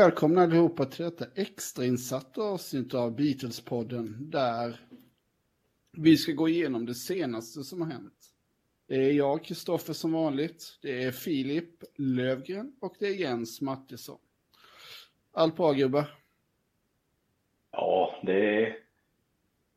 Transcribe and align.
välkomna 0.00 0.42
allihopa 0.42 0.84
till 0.84 1.04
detta 1.04 1.24
extrainsatta 1.34 2.42
avsnitt 2.42 2.94
av 2.94 3.16
Beatles-podden 3.16 4.30
där 4.30 4.80
vi 5.92 6.16
ska 6.16 6.32
gå 6.32 6.48
igenom 6.48 6.86
det 6.86 6.94
senaste 6.94 7.64
som 7.64 7.80
har 7.80 7.88
hänt. 7.88 8.34
Det 8.86 8.94
är 8.94 9.12
jag, 9.12 9.44
Kristoffer 9.44 9.92
som 9.92 10.12
vanligt, 10.12 10.78
det 10.82 11.04
är 11.04 11.10
Filip 11.10 11.84
Lövgren 11.96 12.76
och 12.80 12.96
det 12.98 13.06
är 13.06 13.14
Jens 13.14 13.60
Mattisson. 13.60 14.18
Allt 15.32 15.56
bra 15.56 15.72
gubbar? 15.72 16.18
Ja, 17.70 18.20
det 18.22 18.64
är, 18.64 18.78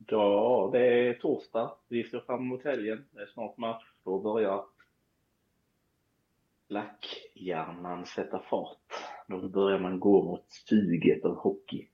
ja, 0.07 0.69
det 0.73 1.07
är 1.07 1.13
torsdag. 1.13 1.77
Vi 1.87 2.03
ser 2.03 2.19
fram 2.19 2.41
emot 2.41 2.63
helgen. 2.63 3.05
Det 3.11 3.21
är 3.21 3.27
snart 3.27 3.57
match. 3.57 3.83
Då 4.03 4.19
börjar 4.19 4.65
lackhjärnan 6.67 8.05
sätta 8.05 8.39
fart. 8.39 8.82
Då 9.27 9.49
börjar 9.49 9.79
man 9.79 9.99
gå 9.99 10.23
mot 10.23 10.51
suget 10.51 11.25
av 11.25 11.35
hockey. 11.35 11.87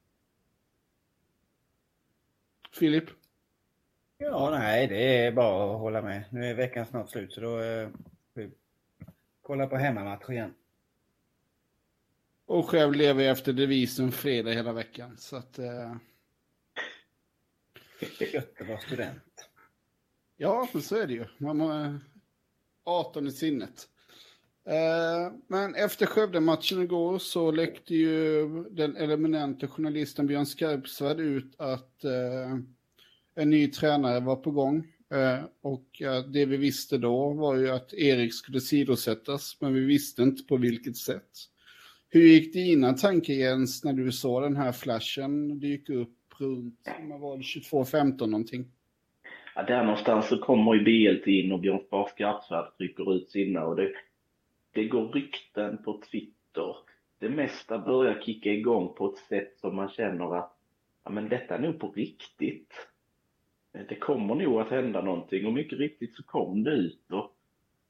Filip? 2.71 3.09
Ja, 4.17 4.49
nej, 4.49 4.88
det 4.88 5.25
är 5.25 5.31
bara 5.31 5.73
att 5.73 5.79
hålla 5.79 6.02
med. 6.02 6.23
Nu 6.31 6.45
är 6.45 6.53
veckan 6.53 6.85
snart 6.85 7.09
slut 7.09 7.33
så 7.33 7.41
då 7.41 7.59
eh, 7.59 7.89
vi 8.33 8.49
kolla 9.41 9.67
på 9.67 9.77
hemmamatch 9.77 10.29
igen. 10.29 10.53
Och 12.45 12.69
själv 12.69 12.93
lever 12.93 13.23
jag 13.23 13.31
efter 13.31 13.53
devisen 13.53 14.11
fredag 14.11 14.52
hela 14.52 14.73
veckan. 14.73 15.17
Så 15.17 15.35
att... 15.35 15.59
Eh... 15.59 15.95
Gött 18.33 18.61
att 18.61 18.67
vara 18.67 18.80
student. 18.80 19.50
Ja, 20.38 20.67
men 20.73 20.81
så 20.81 20.95
är 20.95 21.07
det 21.07 21.13
ju. 21.13 21.25
Man 21.38 21.59
har 21.59 22.00
18 22.83 23.27
i 23.27 23.31
sinnet. 23.31 23.89
Eh, 24.70 25.31
men 25.48 25.75
efter 25.75 26.06
Skövde-matchen 26.06 26.81
igår 26.81 27.17
så 27.17 27.52
läckte 27.52 27.95
ju 27.95 28.48
den 28.72 28.98
eminente 28.98 29.67
journalisten 29.67 30.28
Björn 30.28 30.45
Skarpsvärd 30.45 31.20
ut 31.20 31.56
att 31.58 32.03
eh, 32.03 32.58
en 33.36 33.50
ny 33.50 33.67
tränare 33.67 34.20
var 34.20 34.36
på 34.36 34.52
gång. 34.52 34.88
Eh, 35.14 35.45
och 35.62 35.86
det 36.34 36.45
vi 36.45 36.58
visste 36.58 36.97
då 36.97 37.34
var 37.34 37.56
ju 37.56 37.70
att 37.70 37.94
Erik 37.94 38.34
skulle 38.34 38.59
sidosättas, 38.59 39.58
men 39.59 39.73
vi 39.73 39.80
visste 39.80 40.22
inte 40.22 40.44
på 40.44 40.58
vilket 40.58 40.97
sätt. 40.97 41.30
Hur 42.09 42.22
gick 42.22 42.53
dina 42.53 42.94
tankar 42.94 43.34
Jens 43.34 43.84
när 43.84 43.94
du 43.94 44.12
såg 44.12 44.44
den 44.44 44.56
här 44.56 44.72
flashen 44.72 45.59
dyka 45.59 45.94
upp 45.94 46.17
runt, 46.40 46.80
22.15 46.86 48.28
någonting? 48.28 48.66
Ja, 49.56 49.64
där 49.64 49.84
någonstans 49.84 50.28
så 50.28 50.38
kommer 50.38 50.73
ju 50.73 50.84
BLT 50.84 51.28
in 51.28 51.52
och 51.52 51.59
Björn 51.59 52.08
Skarpsvärd 52.16 52.78
trycker 52.78 53.16
ut 53.16 53.30
sina 53.30 53.66
och 53.66 53.75
det 53.75 53.92
det 54.72 54.86
går 54.86 55.08
rykten 55.08 55.84
på 55.84 56.02
Twitter. 56.12 56.75
Det 57.20 57.30
mesta 57.30 57.80
börjar 57.80 58.22
kicka 58.22 58.52
igång 58.52 58.94
på 58.94 59.14
ett 59.14 59.17
sätt 59.17 59.59
som 59.59 59.75
man 59.75 59.89
känner 59.89 60.36
att 60.38 60.58
ja, 61.03 61.12
men 61.12 61.30
detta 61.30 61.56
är 61.56 61.59
nog 61.59 61.80
på 61.80 61.92
riktigt. 61.92 62.73
Eh, 63.73 63.81
det 63.90 63.95
kommer 63.95 64.36
nog 64.36 64.62
att 64.62 64.70
hända 64.70 65.02
någonting 65.02 65.47
och 65.47 65.53
mycket 65.53 65.80
riktigt 65.80 66.16
så 66.16 66.23
kom 66.23 66.64
det 66.64 66.72
ut 66.72 67.12
och 67.12 67.36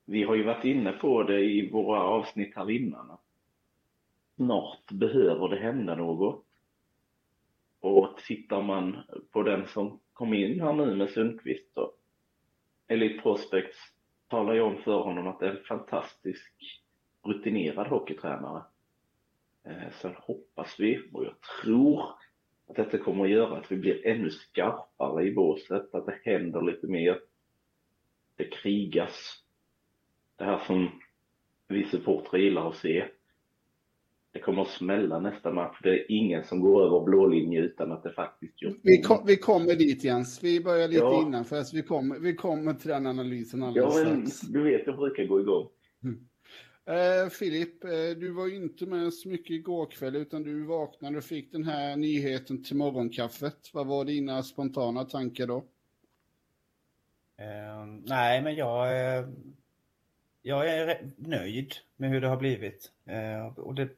vi 0.06 0.24
har 0.24 0.36
ju 0.36 0.44
varit 0.44 0.66
inne 0.66 0.92
på 0.92 1.24
det 1.24 1.40
i 1.40 1.70
våra 1.70 2.04
avsnitt 2.04 2.56
här 2.56 2.72
innan. 2.72 3.18
Snart 4.36 4.92
behöver 4.92 5.50
det 5.50 5.60
hända 5.60 5.96
något. 5.96 6.46
Och 7.80 8.18
tittar 8.28 8.62
man 8.62 8.98
på 9.32 9.44
den 9.44 9.68
som 9.68 10.00
kom 10.14 10.34
in 10.34 10.62
här 10.62 10.74
nu 10.74 10.96
med 10.96 11.10
Sundqvist 11.10 11.74
så 11.74 11.92
Elite 12.88 13.22
Prospects 13.22 13.78
talar 14.30 14.54
ju 14.54 14.62
om 14.62 14.78
för 14.78 15.00
honom 15.00 15.28
att 15.28 15.40
det 15.40 15.46
är 15.48 15.52
en 15.52 15.64
fantastisk 15.64 16.54
rutinerad 17.26 17.88
hockeytränare. 17.88 18.64
Eh, 19.66 19.92
sen 20.02 20.16
hoppas 20.16 20.80
vi, 20.80 21.10
och 21.14 21.26
jag 21.26 21.36
tror 21.62 22.04
att 22.68 22.76
detta 22.76 22.98
kommer 22.98 23.24
att 23.24 23.32
göra 23.32 23.58
att 23.58 23.72
vi 23.72 23.78
blir 23.78 24.08
ännu 24.08 24.30
skarpare 24.30 25.24
i 25.24 25.34
båset, 25.34 25.94
att 25.94 26.06
det 26.06 26.20
händer 26.24 26.62
lite 26.62 26.88
mer. 26.88 27.20
Det 28.36 28.46
krigas. 28.46 29.44
Det 30.36 30.44
här 30.44 30.60
som 30.60 31.02
vi 31.68 31.86
supportrar 31.86 32.40
gillar 32.40 32.70
att 32.70 32.76
se. 32.76 33.08
Det 34.40 34.44
kommer 34.44 34.62
att 34.62 34.70
smälla 34.70 35.20
nästa 35.20 35.52
match. 35.52 35.78
Det 35.84 35.90
är 35.90 36.12
ingen 36.12 36.44
som 36.44 36.60
går 36.60 36.86
över 36.86 37.06
blå 37.06 37.28
linje 37.28 37.62
utan 37.62 37.92
att 37.92 38.04
det 38.04 38.12
faktiskt 38.12 38.62
gör 38.62 38.74
vi, 38.84 39.02
kom, 39.02 39.26
vi 39.26 39.38
kommer 39.38 39.76
dit 39.76 40.04
Jens. 40.04 40.44
Vi 40.44 40.64
börjar 40.64 40.88
lite 40.88 41.00
ja. 41.00 41.22
innan 41.22 41.46
för 41.46 41.60
att 41.60 41.74
vi 41.74 41.82
kommer, 41.82 42.20
vi 42.20 42.36
kommer 42.36 42.74
till 42.74 42.90
den 42.90 43.08
analysen 43.08 43.64
alldeles 43.64 43.96
ja, 43.96 44.04
men, 44.04 44.28
strax. 44.28 44.52
Du 44.52 44.64
vet, 44.64 44.82
jag 44.86 44.98
brukar 44.98 45.24
gå 45.24 45.40
igång. 45.40 45.68
Mm. 46.04 46.20
Uh, 46.90 47.30
Filip, 47.30 47.86
uh, 47.86 48.20
du 48.20 48.32
var 48.32 48.48
ju 48.48 48.56
inte 48.56 48.86
med 48.86 49.14
så 49.14 49.30
mycket 49.30 49.50
igår 49.50 49.86
kväll 49.86 50.16
utan 50.16 50.44
du 50.44 50.64
vaknade 50.64 51.18
och 51.18 51.24
fick 51.24 51.52
den 51.52 51.64
här 51.64 51.96
nyheten 51.96 52.64
till 52.64 52.76
morgonkaffet. 52.76 53.70
Vad 53.74 53.88
var 53.88 54.06
dina 54.06 54.44
spontana 54.44 55.06
tankar 55.06 55.48
då? 55.48 55.58
Uh, 55.58 55.64
nej, 58.06 58.42
men 58.42 58.56
jag, 58.56 58.88
jag 60.42 60.70
är 60.70 61.12
nöjd 61.18 61.74
med 61.98 62.10
hur 62.10 62.22
det 62.22 62.28
har 62.28 62.38
blivit. 62.38 62.92
och 63.56 63.76
det, 63.76 63.90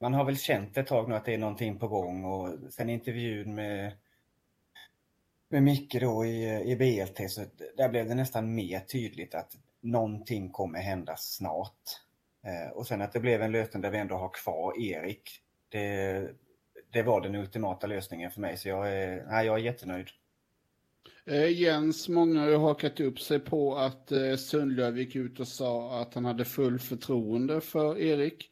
man 0.00 0.14
har 0.14 0.24
väl 0.24 0.38
känt 0.38 0.76
ett 0.76 0.86
tag 0.86 1.08
nu 1.08 1.14
att 1.14 1.24
det 1.24 1.34
är 1.34 1.38
någonting 1.38 1.78
på 1.78 1.88
gång 1.88 2.24
och 2.24 2.72
sen 2.72 2.90
intervjun 2.90 3.54
med, 3.54 3.92
med 5.48 5.62
Micke 5.62 6.00
då 6.00 6.24
i, 6.24 6.62
i 6.72 6.76
BLT 6.76 7.30
så 7.30 7.44
där 7.76 7.88
blev 7.88 8.08
det 8.08 8.14
nästan 8.14 8.54
mer 8.54 8.80
tydligt 8.80 9.34
att 9.34 9.56
någonting 9.80 10.50
kommer 10.50 10.78
hända 10.78 11.16
snart. 11.16 11.82
Eh, 12.44 12.72
och 12.72 12.86
sen 12.86 13.02
att 13.02 13.12
det 13.12 13.20
blev 13.20 13.42
en 13.42 13.52
lösning 13.52 13.82
där 13.82 13.90
vi 13.90 13.98
ändå 13.98 14.14
har 14.14 14.28
kvar 14.28 14.80
Erik. 14.80 15.40
Det, 15.68 16.30
det 16.90 17.02
var 17.02 17.20
den 17.20 17.34
ultimata 17.34 17.86
lösningen 17.86 18.30
för 18.30 18.40
mig 18.40 18.56
så 18.56 18.68
jag 18.68 18.92
är, 18.92 19.26
nej, 19.30 19.46
jag 19.46 19.58
är 19.58 19.62
jättenöjd. 19.62 20.08
Eh, 21.24 21.60
Jens, 21.60 22.08
många 22.08 22.40
har 22.40 22.58
hakat 22.58 23.00
upp 23.00 23.20
sig 23.20 23.40
på 23.40 23.76
att 23.76 24.12
eh, 24.12 24.36
Sundlöv 24.36 24.98
gick 24.98 25.16
ut 25.16 25.40
och 25.40 25.48
sa 25.48 26.00
att 26.00 26.14
han 26.14 26.24
hade 26.24 26.44
full 26.44 26.78
förtroende 26.78 27.60
för 27.60 27.98
Erik. 27.98 28.50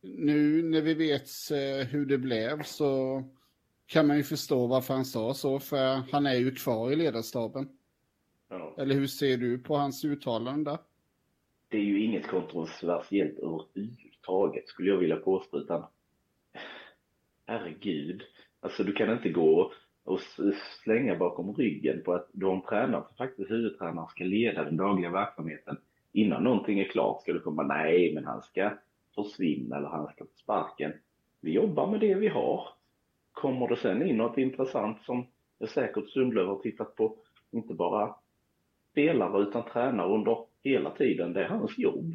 Nu 0.00 0.62
när 0.62 0.82
vi 0.82 0.94
vet 0.94 1.28
eh, 1.50 1.86
hur 1.86 2.06
det 2.06 2.18
blev 2.18 2.62
så 2.62 3.22
kan 3.86 4.06
man 4.06 4.16
ju 4.16 4.22
förstå 4.22 4.66
varför 4.66 4.94
han 4.94 5.04
sa 5.04 5.34
så, 5.34 5.58
för 5.58 6.02
han 6.12 6.26
är 6.26 6.34
ju 6.34 6.54
kvar 6.54 6.92
i 6.92 6.96
ledarstaben. 6.96 7.68
Ja. 8.48 8.74
Eller 8.78 8.94
hur 8.94 9.06
ser 9.06 9.36
du 9.36 9.58
på 9.58 9.76
hans 9.76 10.04
uttalande 10.04 10.70
där? 10.70 10.78
Det 11.68 11.76
är 11.76 11.82
ju 11.82 12.04
inget 12.04 12.26
kontroversiellt 12.26 13.38
överhuvudtaget 13.38 14.68
skulle 14.68 14.90
jag 14.90 14.98
vilja 14.98 15.16
påstå 15.16 15.58
utan 15.58 15.84
herregud, 17.46 18.22
alltså 18.60 18.84
du 18.84 18.92
kan 18.92 19.12
inte 19.12 19.28
gå 19.28 19.72
och 20.04 20.20
slänga 20.84 21.16
bakom 21.16 21.54
ryggen 21.54 22.02
på 22.04 22.14
att 22.14 22.28
de 22.32 22.62
tränare 22.62 23.04
som 23.06 23.16
faktiskt 23.16 23.50
huvudtränaren 23.50 24.08
ska 24.08 24.24
leda 24.24 24.64
den 24.64 24.76
dagliga 24.76 25.10
verksamheten 25.10 25.76
innan 26.12 26.44
någonting 26.44 26.80
är 26.80 26.88
klart 26.88 27.22
ska 27.22 27.32
du 27.32 27.40
komma, 27.40 27.62
nej 27.62 28.14
men 28.14 28.24
han 28.24 28.42
ska 28.42 28.70
försvinna 29.24 29.76
eller 29.76 29.88
han 29.88 30.06
ska 30.06 30.24
få 30.24 30.30
sparken. 30.34 30.92
Vi 31.40 31.52
jobbar 31.52 31.90
med 31.90 32.00
det 32.00 32.14
vi 32.14 32.28
har. 32.28 32.68
Kommer 33.32 33.68
det 33.68 33.76
sen 33.76 34.02
in 34.06 34.16
något 34.16 34.38
intressant 34.38 35.02
som 35.02 35.26
jag 35.58 35.70
säkert 35.70 36.08
Sundlöv 36.08 36.46
har 36.46 36.58
tittat 36.58 36.96
på, 36.96 37.16
inte 37.50 37.74
bara 37.74 38.14
spelare 38.90 39.42
utan 39.42 39.64
tränare 39.64 40.14
under 40.14 40.46
hela 40.62 40.90
tiden. 40.90 41.32
Det 41.32 41.44
är 41.44 41.48
hans 41.48 41.78
jobb. 41.78 42.14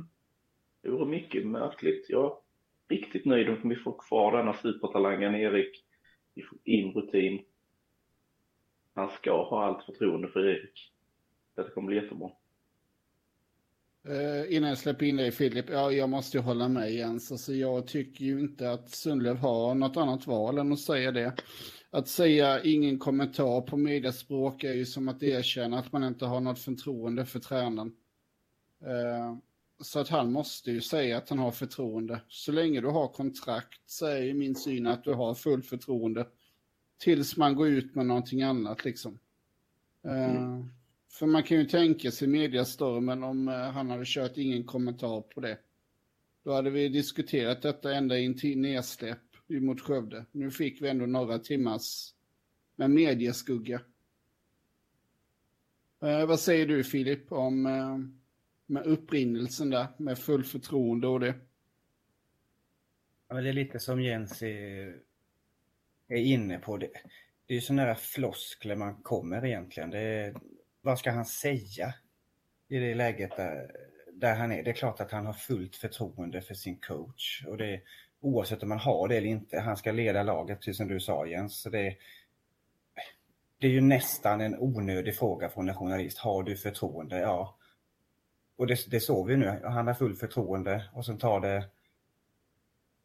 Det 0.82 0.90
vore 0.90 1.06
mycket 1.06 1.48
märkligt. 1.48 2.06
Jag 2.10 2.38
är 2.88 2.96
riktigt 2.96 3.26
nöjd 3.26 3.50
om 3.50 3.70
vi 3.70 3.76
får 3.76 3.96
kvar 4.08 4.38
denna 4.38 4.54
supertalangen 4.54 5.36
Erik. 5.36 5.86
Vi 6.34 6.42
får 6.42 6.58
in 6.64 6.92
rutin. 6.94 7.46
Han 8.96 9.10
ska 9.10 9.44
ha 9.44 9.66
allt 9.66 9.86
förtroende 9.86 10.28
för 10.28 10.46
Erik. 10.46 10.92
Det 11.56 11.64
kommer 11.64 11.88
bli 11.88 11.96
jättebra. 11.96 12.32
Eh, 14.08 14.56
innan 14.56 14.70
jag 14.70 14.78
släpper 14.78 15.06
in 15.06 15.16
dig 15.16 15.32
Filip, 15.32 15.70
ja, 15.70 15.92
jag 15.92 16.10
måste 16.10 16.38
ju 16.38 16.44
hålla 16.44 16.68
med 16.68 16.94
Jens. 16.94 17.32
Alltså, 17.32 17.54
jag 17.54 17.88
tycker 17.88 18.26
ju 18.26 18.40
inte 18.40 18.72
att 18.72 18.90
Sundlöv 18.90 19.38
har 19.38 19.76
något 19.76 19.98
annat 19.98 20.28
val 20.28 20.58
än 20.58 20.74
att 20.74 20.80
säga 20.80 21.12
det 21.12 21.34
att 21.94 22.08
säga 22.08 22.64
ingen 22.64 23.00
kommentar 23.00 23.62
på 23.62 23.78
mediaspråk 23.78 24.64
är 24.64 24.74
ju 24.74 24.86
som 24.86 25.10
att 25.10 25.24
erkänna 25.24 25.80
att 25.80 25.92
man 25.92 26.04
inte 26.04 26.26
har 26.26 26.42
något 26.42 26.60
förtroende 26.60 27.26
för 27.26 27.40
tränaren. 27.40 27.94
Eh, 28.82 29.36
så 29.82 30.00
att 30.00 30.10
han 30.10 30.32
måste 30.32 30.72
ju 30.72 30.82
säga 30.82 31.18
att 31.18 31.30
han 31.30 31.40
har 31.40 31.52
förtroende. 31.52 32.22
Så 32.28 32.52
länge 32.52 32.82
du 32.82 32.88
har 32.88 33.08
kontrakt 33.08 33.82
så 33.86 34.06
är 34.06 34.22
ju 34.22 34.34
min 34.34 34.56
syn 34.56 34.88
att 34.88 35.04
du 35.04 35.14
har 35.14 35.36
full 35.36 35.64
förtroende. 35.64 36.28
Tills 36.98 37.38
man 37.38 37.56
går 37.56 37.68
ut 37.68 37.96
med 37.96 38.06
någonting 38.06 38.42
annat 38.42 38.86
liksom. 38.86 39.20
Eh, 40.06 40.36
mm. 40.36 40.70
För 41.14 41.26
man 41.26 41.44
kan 41.44 41.58
ju 41.58 41.66
tänka 41.66 42.12
sig 42.12 42.28
mediastormen 42.28 43.24
om 43.24 43.48
eh, 43.48 43.54
han 43.54 43.90
hade 43.90 44.04
kört 44.06 44.38
ingen 44.38 44.64
kommentar 44.64 45.22
på 45.22 45.42
det. 45.42 45.60
Då 46.44 46.54
hade 46.54 46.70
vi 46.70 46.90
diskuterat 46.90 47.62
detta 47.62 47.94
ända 47.94 48.18
in 48.18 48.38
till 48.38 48.60
nedsläpp 48.60 49.20
mot 49.48 49.82
Skövde. 49.82 50.26
Nu 50.32 50.52
fick 50.52 50.82
vi 50.82 50.90
ändå 50.90 51.06
några 51.06 51.40
timmars 51.40 52.14
med 52.76 52.92
medieskugga. 52.92 53.82
Eh, 56.02 56.26
vad 56.26 56.40
säger 56.40 56.68
du 56.68 56.84
Filip 56.84 57.32
om 57.32 57.66
eh, 57.66 57.98
med 58.66 58.86
upprinnelsen 58.86 59.70
där 59.70 59.88
med 59.98 60.20
full 60.20 60.44
förtroende 60.44 61.08
och 61.08 61.20
det? 61.20 61.36
Ja, 63.28 63.42
det 63.42 63.50
är 63.50 63.54
lite 63.54 63.80
som 63.80 64.02
Jens 64.02 64.42
är, 64.42 65.00
är 66.08 66.18
inne 66.18 66.60
på. 66.60 66.78
Det, 66.78 66.90
det 67.46 67.54
är 67.54 67.56
ju 67.56 67.62
sådana 67.62 67.82
här 67.82 67.96
floskler 67.96 68.76
man 68.76 68.96
kommer 68.96 69.46
egentligen. 69.46 69.90
Det 69.90 70.00
är, 70.00 70.36
vad 70.84 71.00
ska 71.00 71.12
han 71.12 71.26
säga 71.26 71.94
i 72.68 72.80
det 72.80 72.96
läget 72.96 73.38
där, 73.38 73.72
där 74.14 74.36
han 74.36 74.52
är? 74.52 74.64
Det 74.64 74.70
är 74.70 74.74
klart 74.74 75.00
att 75.00 75.12
han 75.12 75.26
har 75.26 75.34
fullt 75.34 75.76
förtroende 75.76 76.42
för 76.42 76.54
sin 76.54 76.78
coach. 76.78 77.46
Och 77.48 77.58
det, 77.58 77.82
oavsett 78.22 78.64
om 78.64 78.70
man 78.70 78.80
har 78.80 79.08
det 79.08 79.18
eller 79.18 79.28
inte. 79.28 79.60
Han 79.60 79.78
ska 79.78 79.92
leda 79.92 80.24
laget, 80.24 80.60
precis 80.60 80.78
som 80.78 80.88
du 80.88 81.00
sa 81.00 81.26
Jens. 81.28 81.62
Så 81.62 81.70
det, 81.70 81.96
det 83.58 83.68
är 83.68 83.72
ju 83.72 83.82
nästan 83.82 84.42
en 84.42 84.60
onödig 84.60 85.16
fråga 85.16 85.50
från 85.50 85.70
en 85.70 85.76
journalist. 85.76 86.18
Har 86.18 86.44
du 86.44 86.58
förtroende? 86.58 87.20
Ja. 87.20 87.58
Och 88.56 88.68
det, 88.68 88.92
det 88.92 89.00
såg 89.00 89.28
vi 89.28 89.38
nu. 89.38 89.62
Han 89.64 89.88
har 89.88 89.94
fullt 89.94 90.20
förtroende 90.20 90.90
och 90.94 91.06
sen 91.06 91.18
tar 91.18 91.40
det 91.40 91.64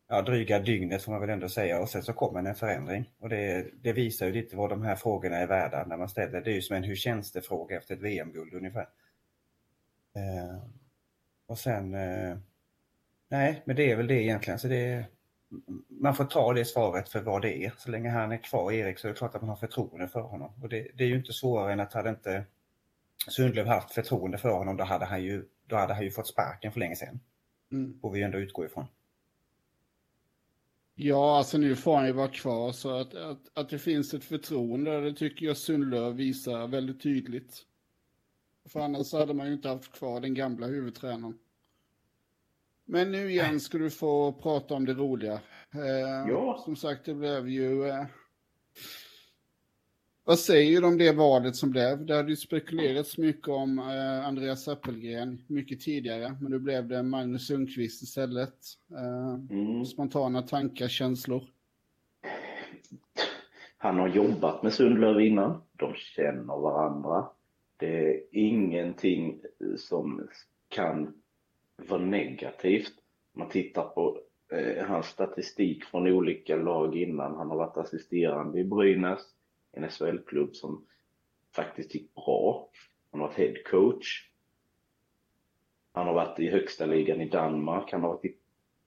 ja, 0.08 0.22
dryga 0.22 0.58
dygnet 0.58 1.02
får 1.02 1.12
man 1.12 1.20
väl 1.20 1.30
ändå 1.30 1.48
säga 1.48 1.80
och 1.80 1.88
sen 1.88 2.02
så 2.02 2.12
kommer 2.12 2.42
en 2.42 2.54
förändring. 2.54 3.10
Och 3.18 3.28
det, 3.28 3.66
det 3.82 3.92
visar 3.92 4.26
ju 4.26 4.32
lite 4.32 4.56
vad 4.56 4.70
de 4.70 4.82
här 4.82 4.96
frågorna 4.96 5.36
är 5.36 5.46
värda 5.46 5.84
när 5.86 5.96
man 5.96 6.08
ställer. 6.08 6.40
Det 6.40 6.50
är 6.50 6.54
ju 6.54 6.62
som 6.62 6.76
en 6.76 6.84
hur 6.84 6.96
känns 6.96 7.32
det 7.32 7.42
fråga 7.42 7.76
efter 7.76 7.94
ett 7.94 8.02
VM-guld 8.02 8.54
ungefär. 8.54 8.88
Eh, 10.16 10.58
och 11.46 11.58
sen, 11.58 11.94
eh, 11.94 12.36
nej 13.28 13.62
men 13.64 13.76
det 13.76 13.90
är 13.90 13.96
väl 13.96 14.06
det 14.06 14.22
egentligen. 14.22 14.58
Så 14.58 14.68
det, 14.68 15.04
man 15.88 16.14
får 16.14 16.24
ta 16.24 16.52
det 16.52 16.64
svaret 16.64 17.08
för 17.08 17.20
vad 17.20 17.42
det 17.42 17.64
är. 17.64 17.72
Så 17.76 17.90
länge 17.90 18.10
han 18.10 18.32
är 18.32 18.36
kvar 18.36 18.72
Erik 18.72 18.98
så 18.98 19.08
är 19.08 19.12
det 19.12 19.18
klart 19.18 19.34
att 19.34 19.42
man 19.42 19.48
har 19.48 19.56
förtroende 19.56 20.08
för 20.08 20.20
honom. 20.20 20.52
Och 20.62 20.68
det, 20.68 20.88
det 20.94 21.04
är 21.04 21.08
ju 21.08 21.16
inte 21.16 21.32
svårare 21.32 21.72
än 21.72 21.80
att 21.80 21.92
hade 21.92 22.10
inte 22.10 22.44
Sundlöv 23.28 23.66
haft 23.66 23.92
förtroende 23.92 24.38
för 24.38 24.50
honom 24.50 24.76
då 24.76 24.84
hade 24.84 25.04
han 25.04 25.22
ju, 25.22 25.44
då 25.66 25.76
hade 25.76 25.94
han 25.94 26.04
ju 26.04 26.10
fått 26.10 26.26
sparken 26.26 26.72
för 26.72 26.80
länge 26.80 26.96
sedan. 26.96 27.20
Mm. 27.72 28.00
Får 28.00 28.10
vi 28.10 28.22
ändå 28.22 28.38
utgå 28.38 28.64
ifrån. 28.64 28.86
Ja, 31.00 31.38
alltså 31.38 31.58
nu 31.58 31.76
får 31.76 31.96
han 31.96 32.06
ju 32.06 32.12
vara 32.12 32.28
kvar 32.28 32.72
så 32.72 32.90
att, 32.90 33.14
att, 33.14 33.38
att 33.54 33.68
det 33.68 33.78
finns 33.78 34.14
ett 34.14 34.24
förtroende, 34.24 35.00
det 35.00 35.12
tycker 35.12 35.46
jag 35.46 35.56
Sundlöv 35.56 36.14
visar 36.14 36.66
väldigt 36.66 37.02
tydligt. 37.02 37.66
För 38.68 38.80
annars 38.80 39.12
hade 39.12 39.34
man 39.34 39.46
ju 39.46 39.52
inte 39.52 39.68
haft 39.68 39.92
kvar 39.92 40.20
den 40.20 40.34
gamla 40.34 40.66
huvudtränaren. 40.66 41.38
Men 42.84 43.12
nu 43.12 43.30
igen 43.30 43.60
ska 43.60 43.78
du 43.78 43.90
få 43.90 44.32
prata 44.32 44.74
om 44.74 44.84
det 44.84 44.94
roliga. 44.94 45.40
Eh, 45.74 46.30
ja. 46.30 46.62
Som 46.64 46.76
sagt, 46.76 47.04
det 47.04 47.14
blev 47.14 47.48
ju... 47.48 47.88
Eh, 47.88 48.06
vad 50.28 50.38
säger 50.38 50.80
du 50.80 50.86
om 50.86 50.98
det 50.98 51.12
valet 51.12 51.56
som 51.56 51.70
blev? 51.70 52.06
Det 52.06 52.16
hade 52.16 52.30
ju 52.30 52.36
spekulerats 52.36 53.18
mycket 53.18 53.48
om 53.48 53.78
eh, 53.78 54.26
Andreas 54.26 54.68
Appelgren 54.68 55.42
mycket 55.46 55.80
tidigare, 55.80 56.36
men 56.40 56.50
nu 56.50 56.58
blev 56.58 56.88
det 56.88 57.02
Magnus 57.02 57.46
Sundqvist 57.46 58.02
istället. 58.02 58.54
Eh, 58.90 59.56
mm. 59.56 59.84
Spontana 59.84 60.42
tankar, 60.42 60.88
känslor? 60.88 61.42
Han 63.78 63.98
har 63.98 64.08
jobbat 64.08 64.62
med 64.62 64.72
Sundlöv 64.72 65.20
innan, 65.20 65.62
de 65.72 65.94
känner 65.94 66.60
varandra. 66.60 67.26
Det 67.76 68.10
är 68.10 68.20
ingenting 68.32 69.40
som 69.76 70.28
kan 70.68 71.14
vara 71.88 72.00
negativt. 72.00 72.92
Man 73.36 73.48
tittar 73.48 73.84
på 73.84 74.18
eh, 74.52 74.86
hans 74.86 75.06
statistik 75.06 75.84
från 75.84 76.06
olika 76.06 76.56
lag 76.56 76.96
innan. 76.96 77.34
Han 77.34 77.50
har 77.50 77.56
varit 77.56 77.76
assisterande 77.76 78.60
i 78.60 78.64
Brynäs, 78.64 79.20
en 79.78 79.90
SHL-klubb 79.90 80.56
som 80.56 80.86
faktiskt 81.54 81.94
gick 81.94 82.14
bra. 82.14 82.70
Han 83.10 83.20
har 83.20 83.28
varit 83.28 83.38
head 83.38 83.54
coach. 83.70 84.30
Han 85.92 86.06
har 86.06 86.14
varit 86.14 86.38
i 86.38 86.50
högsta 86.50 86.86
ligan 86.86 87.20
i 87.20 87.28
Danmark. 87.28 87.92
Han 87.92 88.02
har 88.02 88.08
varit 88.08 88.24
i 88.24 88.36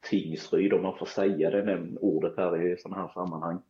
Tingsryd, 0.01 0.73
om 0.73 0.81
man 0.81 0.97
får 0.97 1.05
säga 1.05 1.49
det, 1.49 1.61
det 1.61 1.97
ordet 1.99 2.37
här 2.37 2.65
i 2.65 2.77
sådana 2.77 3.01
här 3.01 3.13
sammanhang. 3.13 3.61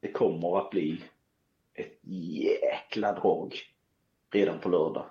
Det 0.00 0.12
kommer 0.12 0.58
att 0.58 0.70
bli 0.70 1.04
ett 1.74 1.98
jäkla 2.02 3.12
drag 3.12 3.54
redan 4.30 4.60
på 4.60 4.68
lördag. 4.68 5.10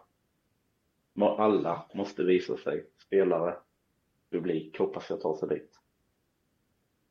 Alla 1.20 1.90
måste 1.94 2.24
visa 2.24 2.58
sig. 2.58 2.86
Spelare, 2.98 3.56
publik, 4.30 4.80
hoppas 4.80 5.10
jag 5.10 5.22
tar 5.22 5.36
sig 5.36 5.50
dit. 5.50 5.83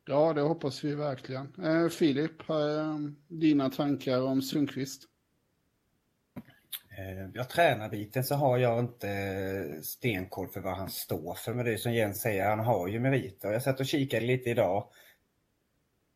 Ja, 0.05 0.33
det 0.33 0.41
hoppas 0.41 0.83
vi 0.83 0.95
verkligen. 0.95 1.53
Eh, 1.63 1.89
Filip, 1.89 2.49
eh, 2.49 2.97
dina 3.27 3.69
tankar 3.69 4.21
om 4.21 4.41
Sundqvist? 4.41 5.03
Eh, 6.97 7.29
ja, 7.33 7.43
tränarbiten 7.43 8.23
så 8.23 8.35
har 8.35 8.57
jag 8.57 8.79
inte 8.79 9.09
eh, 9.09 9.81
stenkoll 9.81 10.47
för 10.47 10.61
vad 10.61 10.77
han 10.77 10.89
står 10.89 11.33
för. 11.33 11.53
Men 11.53 11.65
det 11.65 11.73
är 11.73 11.77
som 11.77 11.93
Jens 11.93 12.21
säger, 12.21 12.49
han 12.49 12.59
har 12.59 12.87
ju 12.87 12.99
meriter. 12.99 13.51
Jag 13.51 13.63
satt 13.63 13.79
och 13.79 13.85
kikade 13.85 14.25
lite 14.25 14.49
idag 14.49 14.87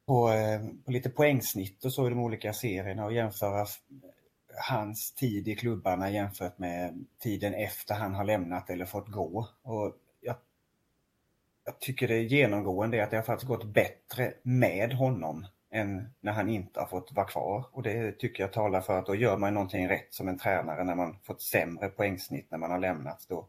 på, 0.05 0.31
eh, 0.31 0.61
på 0.85 0.91
lite 0.91 1.09
poängsnitt 1.09 1.85
och 1.85 1.93
så 1.93 2.07
i 2.07 2.09
de 2.09 2.19
olika 2.19 2.53
serierna 2.53 3.05
och 3.05 3.13
jämföra 3.13 3.65
hans 4.69 5.13
tid 5.13 5.47
i 5.47 5.55
klubbarna 5.55 6.11
jämfört 6.11 6.57
med 6.57 7.05
tiden 7.19 7.53
efter 7.53 7.95
han 7.95 8.15
har 8.15 8.23
lämnat 8.23 8.69
eller 8.69 8.85
fått 8.85 9.07
gå. 9.07 9.49
Och 9.61 9.95
jag, 11.67 11.79
tycker 11.79 12.07
det 12.07 12.15
är 12.15 12.21
genomgående 12.21 12.97
är 12.97 13.03
att 13.03 13.11
det 13.11 13.17
har 13.17 13.23
faktiskt 13.23 13.47
gått 13.47 13.65
bättre 13.65 14.33
med 14.41 14.93
honom 14.93 15.45
än 15.71 16.09
när 16.21 16.31
han 16.31 16.49
inte 16.49 16.79
har 16.79 16.87
fått 16.87 17.11
vara 17.11 17.27
kvar. 17.27 17.65
Och 17.71 17.83
det 17.83 18.11
tycker 18.11 18.43
jag 18.43 18.53
talar 18.53 18.81
för 18.81 18.99
att 18.99 19.05
då 19.05 19.15
gör 19.15 19.37
man 19.37 19.53
någonting 19.53 19.89
rätt 19.89 20.13
som 20.13 20.27
en 20.27 20.37
tränare 20.37 20.83
när 20.83 20.95
man 20.95 21.17
fått 21.23 21.41
sämre 21.41 21.89
poängsnitt 21.89 22.51
när 22.51 22.57
man 22.57 22.71
har 22.71 22.79
lämnat. 22.79 23.25
Då, 23.29 23.47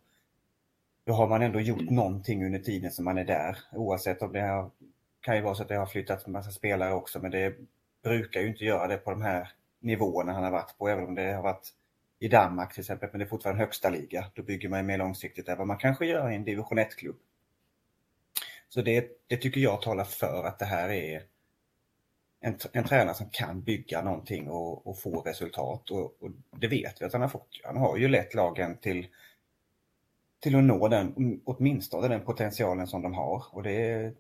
då 1.05 1.13
har 1.13 1.29
man 1.29 1.43
ändå 1.43 1.61
gjort 1.61 1.91
någonting 1.91 2.47
under 2.47 2.59
tiden 2.59 2.91
som 2.91 3.05
man 3.05 3.19
är 3.19 3.25
där. 3.25 3.59
Oavsett 3.73 4.23
om 4.23 4.33
det 4.33 4.41
har, 4.41 4.71
kan 5.21 5.37
ju 5.37 5.43
vara 5.43 5.55
så 5.55 5.63
att 5.63 5.69
det 5.69 5.77
har 5.77 5.87
flyttat 5.87 6.27
en 6.27 6.33
massa 6.33 6.51
spelare 6.51 6.95
också 6.95 7.21
men 7.21 7.31
det 7.31 7.55
brukar 8.03 8.41
ju 8.41 8.49
inte 8.49 8.65
göra 8.65 8.87
det 8.87 8.97
på 8.97 9.11
de 9.11 9.23
här 9.23 9.53
nivåerna 9.81 10.33
han 10.33 10.45
har 10.45 10.51
varit 10.51 10.79
på, 10.79 10.89
även 10.89 11.05
om 11.05 11.15
det 11.15 11.33
har 11.33 11.43
varit 11.43 11.75
i 12.19 12.29
Danmark 12.29 12.73
till 12.73 12.81
exempel, 12.81 13.09
men 13.13 13.19
det 13.19 13.25
är 13.25 13.29
fortfarande 13.29 13.63
högsta 13.63 13.91
liga. 13.91 14.27
Då 14.35 14.43
bygger 14.43 14.69
man 14.69 14.87
mer 14.87 14.99
långsiktigt 14.99 15.49
än 15.49 15.59
vad 15.59 15.67
man 15.67 15.79
kanske 15.79 16.07
gör 16.07 16.31
i 16.31 16.35
en 16.35 16.45
division 16.45 16.79
1-klubb. 16.79 17.17
Så 18.69 18.83
det, 18.83 19.07
det, 19.27 19.37
tycker 19.37 19.61
jag 19.61 19.83
talar 19.83 20.05
för 20.05 20.45
att 20.45 20.59
det 20.59 20.65
här 20.65 20.89
är 20.89 21.23
en, 22.41 22.59
en 22.73 22.85
tränare 22.85 23.15
som 23.15 23.31
kan 23.31 23.63
bygga 23.63 24.03
någonting 24.03 24.49
och, 24.49 24.87
och 24.87 24.99
få 24.99 25.21
resultat. 25.21 25.91
Och, 25.91 26.23
och, 26.23 26.31
det 26.61 26.69
vet 26.69 27.01
vi 27.01 27.05
att 27.05 27.13
han 27.13 27.23
har 27.23 27.29
fått. 27.29 27.61
Han 27.65 27.77
har 27.77 27.97
ju 27.97 28.09
lett 28.09 28.35
lagen 28.35 28.77
till, 28.77 29.07
till 30.41 30.57
att 30.57 30.65
nå 30.65 30.89
den, 30.89 31.41
åtminstone 31.45 32.09
den 32.09 32.21
potentialen 32.21 32.87
som 32.87 33.03
de 33.03 33.15
har. 33.15 33.45
Och 33.51 33.63
det, 33.63 34.13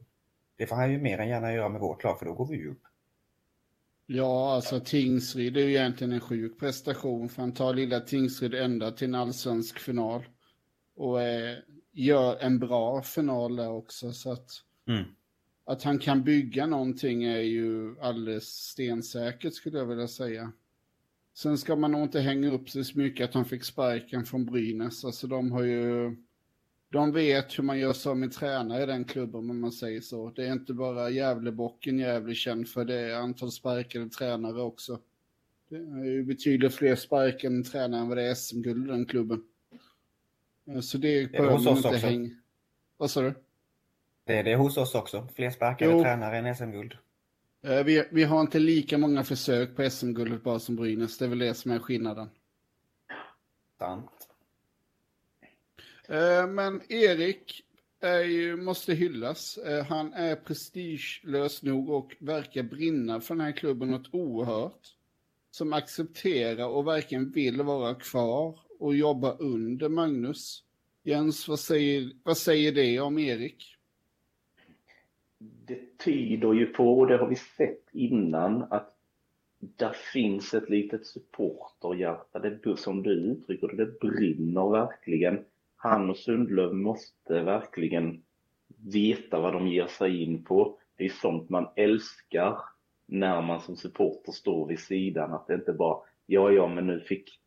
det 0.56 0.66
får 0.66 0.76
han 0.76 0.92
ju 0.92 0.98
mer 0.98 1.18
än 1.18 1.28
gärna 1.28 1.52
göra 1.52 1.68
med 1.68 1.80
vårt 1.80 2.04
lag, 2.04 2.18
för 2.18 2.26
då 2.26 2.32
går 2.32 2.46
vi 2.46 2.66
upp. 2.66 2.82
Ja, 4.06 4.54
alltså 4.54 4.80
Tingsryd 4.80 5.56
är 5.56 5.60
ju 5.60 5.70
egentligen 5.70 6.12
en 6.12 6.20
sjuk 6.20 6.60
prestation 6.60 7.28
för 7.28 7.42
han 7.42 7.52
tar 7.52 7.74
lilla 7.74 8.00
Tingsryd 8.00 8.54
ända 8.54 8.90
till 8.90 9.08
en 9.08 9.14
allsvensk 9.14 9.78
final. 9.78 10.24
Och 10.96 11.22
eh, 11.22 11.58
gör 11.98 12.36
en 12.36 12.58
bra 12.58 13.02
final 13.02 13.56
där 13.56 13.70
också 13.70 14.12
så 14.12 14.32
att 14.32 14.50
mm. 14.88 15.04
att 15.64 15.82
han 15.82 15.98
kan 15.98 16.24
bygga 16.24 16.66
någonting 16.66 17.24
är 17.24 17.40
ju 17.40 18.00
alldeles 18.00 18.44
stensäkert 18.44 19.54
skulle 19.54 19.78
jag 19.78 19.86
vilja 19.86 20.08
säga. 20.08 20.52
Sen 21.34 21.58
ska 21.58 21.76
man 21.76 21.92
nog 21.92 22.02
inte 22.02 22.20
hänga 22.20 22.52
upp 22.52 22.70
sig 22.70 22.84
så 22.84 22.98
mycket 22.98 23.28
att 23.28 23.34
han 23.34 23.44
fick 23.44 23.64
sparken 23.64 24.24
från 24.24 24.44
Brynäs. 24.44 25.04
Alltså 25.04 25.26
de 25.26 25.52
har 25.52 25.62
ju 25.62 26.16
de 26.90 27.12
vet 27.12 27.58
hur 27.58 27.62
man 27.62 27.78
gör 27.78 27.92
som 27.92 28.22
en 28.22 28.30
tränare 28.30 28.82
i 28.82 28.86
den 28.86 29.04
klubben 29.04 29.50
om 29.50 29.60
man 29.60 29.72
säger 29.72 30.00
så. 30.00 30.30
Det 30.30 30.46
är 30.46 30.52
inte 30.52 30.74
bara 30.74 31.10
Gävlebocken 31.10 31.98
Gävle 31.98 32.34
känd 32.34 32.68
för, 32.68 32.84
det 32.84 32.94
är 32.94 33.14
antal 33.14 33.52
sparkade 33.52 34.08
tränare 34.08 34.62
också. 34.62 35.00
Det 35.68 35.76
är 35.76 36.04
ju 36.04 36.24
betydligt 36.24 36.74
fler 36.74 36.96
sparkade 36.96 37.64
tränare 37.64 38.00
än 38.00 38.08
vad 38.08 38.18
det 38.18 38.24
är 38.24 38.34
SM-guld 38.34 38.84
i 38.84 38.90
den 38.90 39.06
klubben. 39.06 39.42
Eh, 40.68 40.80
så 40.80 40.98
det 40.98 41.32
behöver 41.32 41.58
man 41.58 41.76
inte 41.76 41.96
hänga... 41.96 42.30
Vad 42.96 43.10
sa 43.10 43.20
du? 43.20 43.34
Det 44.24 44.38
är 44.38 44.44
det 44.44 44.56
hos 44.56 44.76
oss 44.76 44.94
också. 44.94 45.28
Fler 45.34 45.50
sparkade 45.50 45.92
jo. 45.92 46.02
tränare 46.02 46.38
än 46.38 46.56
SM-guld. 46.56 46.96
Eh, 47.62 47.84
vi, 47.84 48.04
vi 48.10 48.24
har 48.24 48.40
inte 48.40 48.58
lika 48.58 48.98
många 48.98 49.24
försök 49.24 49.76
på 49.76 49.90
SM-guldet 49.90 50.42
bara 50.42 50.58
som 50.58 50.76
Brynäs. 50.76 51.18
Det 51.18 51.24
är 51.24 51.28
väl 51.28 51.38
det 51.38 51.54
som 51.54 51.70
är 51.70 51.78
skillnaden. 51.78 52.28
Sant. 53.78 54.28
Eh, 56.08 56.46
men 56.46 56.92
Erik 56.92 57.64
är, 58.00 58.56
måste 58.56 58.94
hyllas. 58.94 59.58
Han 59.88 60.12
är 60.12 60.36
prestigelös 60.36 61.62
nog 61.62 61.90
och 61.90 62.16
verkar 62.18 62.62
brinna 62.62 63.20
för 63.20 63.34
den 63.34 63.44
här 63.44 63.52
klubben 63.52 63.90
något 63.90 64.14
oerhört. 64.14 64.94
Som 65.50 65.72
accepterar 65.72 66.66
och 66.66 66.86
verkligen 66.86 67.30
vill 67.30 67.62
vara 67.62 67.94
kvar 67.94 68.58
och 68.78 68.94
jobba 68.94 69.36
under 69.36 69.88
Magnus. 69.88 70.64
Jens, 71.02 71.48
vad 71.48 71.58
säger, 71.58 72.12
vad 72.22 72.36
säger 72.36 72.72
det 72.72 73.00
om 73.00 73.18
Erik? 73.18 73.76
Det 75.38 75.98
tyder 75.98 76.52
ju 76.52 76.66
på, 76.66 76.98
och 76.98 77.06
det 77.06 77.16
har 77.16 77.26
vi 77.26 77.36
sett 77.36 77.84
innan, 77.92 78.62
att 78.70 78.94
där 79.58 79.92
finns 80.12 80.54
ett 80.54 80.70
litet 80.70 81.06
supporterhjärta, 81.06 82.38
det, 82.38 82.76
som 82.76 83.02
du 83.02 83.10
uttrycker 83.10 83.68
det, 83.68 83.84
det 83.84 84.00
brinner 84.00 84.70
verkligen 84.70 85.44
han 85.80 86.10
och 86.10 86.16
Sundlöv 86.16 86.74
måste 86.74 87.42
verkligen 87.42 88.22
veta 88.92 89.40
vad 89.40 89.52
de 89.52 89.68
ger 89.68 89.86
sig 89.86 90.22
in 90.22 90.44
på. 90.44 90.78
Det 90.96 91.04
är 91.04 91.08
sånt 91.08 91.48
man 91.48 91.68
älskar 91.76 92.58
när 93.06 93.42
man 93.42 93.60
som 93.60 93.76
supporter 93.76 94.32
står 94.32 94.66
vid 94.66 94.78
sidan, 94.78 95.32
att 95.32 95.46
det 95.46 95.54
inte 95.54 95.72
bara, 95.72 95.98
ja, 96.26 96.50
ja, 96.50 96.68
men 96.68 96.86
nu 96.86 97.00
fick 97.00 97.40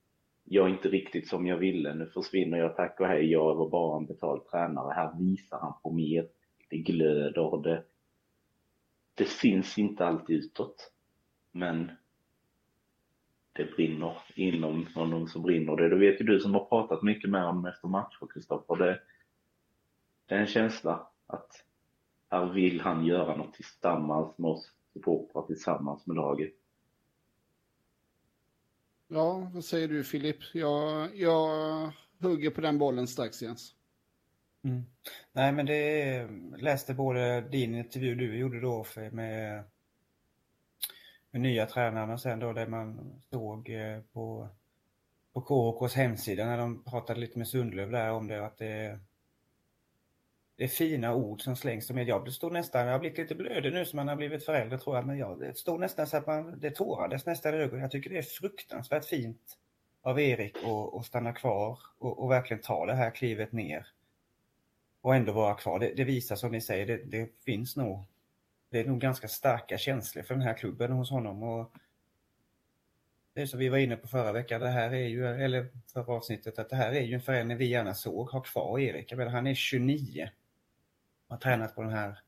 jag 0.43 0.65
är 0.65 0.69
inte 0.69 0.89
riktigt 0.89 1.27
som 1.27 1.47
jag 1.47 1.57
ville, 1.57 1.93
nu 1.93 2.05
försvinner 2.05 2.57
jag, 2.57 2.75
tack 2.75 2.99
och 2.99 3.07
hej, 3.07 3.31
jag 3.31 3.55
var 3.55 3.69
bara 3.69 3.97
en 3.97 4.05
betald 4.05 4.45
tränare. 4.45 4.93
Här 4.93 5.19
visar 5.19 5.59
han 5.59 5.73
på 5.83 5.91
mer, 5.91 6.27
det 6.69 6.77
glöder, 6.77 7.61
det, 7.63 7.83
det 9.15 9.25
syns 9.25 9.77
inte 9.77 10.05
alltid 10.05 10.35
utåt. 10.35 10.91
Men 11.51 11.91
det 13.53 13.75
brinner 13.75 14.17
inom 14.35 14.87
honom 14.95 15.27
så 15.27 15.39
brinner 15.39 15.75
det. 15.75 15.89
Det 15.89 15.95
vet 15.95 16.21
ju 16.21 16.25
du 16.25 16.39
som 16.39 16.53
har 16.53 16.65
pratat 16.65 17.03
mycket 17.03 17.29
med 17.29 17.45
honom 17.45 17.65
efter 17.65 17.87
matcher, 17.87 18.27
Kristoffer. 18.33 18.75
Det, 18.75 18.99
det 20.25 20.35
är 20.35 20.39
en 20.39 20.47
känsla 20.47 21.07
att 21.27 21.65
här 22.29 22.45
vill 22.45 22.81
han 22.81 23.05
göra 23.05 23.35
något 23.35 23.53
tillsammans 23.53 24.37
med 24.37 24.51
oss 24.51 24.71
supportrar, 24.93 25.41
tillsammans 25.41 26.07
med 26.07 26.15
laget. 26.15 26.53
Ja, 29.13 29.51
vad 29.53 29.65
säger 29.65 29.87
du 29.87 30.03
Filip? 30.03 30.37
Jag, 30.53 31.15
jag 31.15 31.47
hugger 32.19 32.49
på 32.49 32.61
den 32.61 32.77
bollen 32.77 33.07
strax 33.07 33.41
Jens. 33.41 33.75
Mm. 34.63 34.85
Nej, 35.31 35.51
men 35.51 35.65
det 35.65 36.27
läste 36.57 36.93
både 36.93 37.41
din 37.41 37.75
intervju 37.75 38.15
du 38.15 38.37
gjorde 38.37 38.61
då 38.61 38.85
med, 38.95 39.63
med 41.31 41.41
nya 41.41 41.65
tränarna 41.65 42.17
sen 42.17 42.39
då 42.39 42.53
det 42.53 42.67
man 42.67 43.13
såg 43.29 43.69
eh, 43.69 43.99
på, 44.13 44.49
på 45.33 45.41
KHKs 45.41 45.95
hemsida 45.95 46.45
när 46.45 46.57
de 46.57 46.83
pratade 46.83 47.19
lite 47.19 47.37
med 47.37 47.47
Sundlöv 47.47 47.91
där 47.91 48.11
om 48.11 48.27
det 48.27 48.45
att 48.45 48.57
det 48.57 48.99
det 50.61 50.65
är 50.65 50.69
fina 50.69 51.15
ord 51.15 51.41
som 51.41 51.55
slängs 51.55 51.87
som 51.87 51.97
jag. 51.97 52.25
Det 52.25 52.31
står 52.31 52.51
nästan, 52.51 52.85
jag 52.85 52.91
har 52.91 52.99
blivit 52.99 53.17
lite 53.17 53.35
blödig 53.35 53.73
nu 53.73 53.85
som 53.85 53.97
man 53.97 54.07
har 54.07 54.15
blivit 54.15 54.45
förälder 54.45 54.77
tror 54.77 54.95
jag, 54.95 55.07
men 55.07 55.17
jag, 55.17 55.39
det 55.39 55.57
står 55.57 55.77
nästan 55.79 56.07
så 56.07 56.17
att 56.17 56.27
man, 56.27 56.59
det 56.59 56.71
tårades 56.71 57.25
nästan 57.25 57.53
i 57.53 57.57
ögonen. 57.57 57.81
Jag 57.81 57.91
tycker 57.91 58.09
det 58.09 58.17
är 58.17 58.21
fruktansvärt 58.21 59.05
fint 59.05 59.57
av 60.01 60.19
Erik 60.19 60.57
att 60.93 61.05
stanna 61.05 61.33
kvar 61.33 61.79
och, 61.97 62.23
och, 62.23 62.31
verkligen 62.31 62.61
ta 62.61 62.85
det 62.85 62.93
här 62.93 63.11
klivet 63.11 63.51
ner. 63.51 63.87
Och 65.01 65.15
ändå 65.15 65.31
vara 65.31 65.53
kvar. 65.53 65.79
Det, 65.79 65.93
det 65.95 66.03
visar 66.03 66.35
som 66.35 66.51
ni 66.51 66.61
säger, 66.61 66.85
det, 66.85 66.97
det, 66.97 67.29
finns 67.45 67.75
nog, 67.77 68.05
det 68.69 68.79
är 68.79 68.85
nog 68.85 68.99
ganska 68.99 69.27
starka 69.27 69.77
känslor 69.77 70.23
för 70.23 70.33
den 70.33 70.43
här 70.43 70.57
klubben 70.57 70.91
hos 70.91 71.09
honom. 71.09 71.43
Och 71.43 71.71
det 73.33 73.41
är 73.41 73.45
som 73.45 73.59
vi 73.59 73.69
var 73.69 73.77
inne 73.77 73.95
på 73.95 74.07
förra 74.07 74.31
veckan, 74.31 74.61
det 74.61 74.69
här 74.69 74.93
är 74.93 75.07
ju, 75.07 75.27
eller 75.27 75.67
förra 75.93 76.13
avsnittet, 76.13 76.59
att 76.59 76.69
det 76.69 76.75
här 76.75 76.91
är 76.91 77.01
ju 77.01 77.13
en 77.13 77.21
förändring 77.21 77.57
vi 77.57 77.65
gärna 77.65 77.93
såg 77.93 78.29
ha 78.29 78.41
kvar 78.41 78.79
Erik. 78.79 79.11
Jag 79.11 79.17
menar, 79.17 79.31
han 79.31 79.47
är 79.47 79.53
29 79.53 80.29
har 81.31 81.37
tränat 81.37 81.75
på 81.75 81.81
den 81.81 81.91
här 81.91 82.19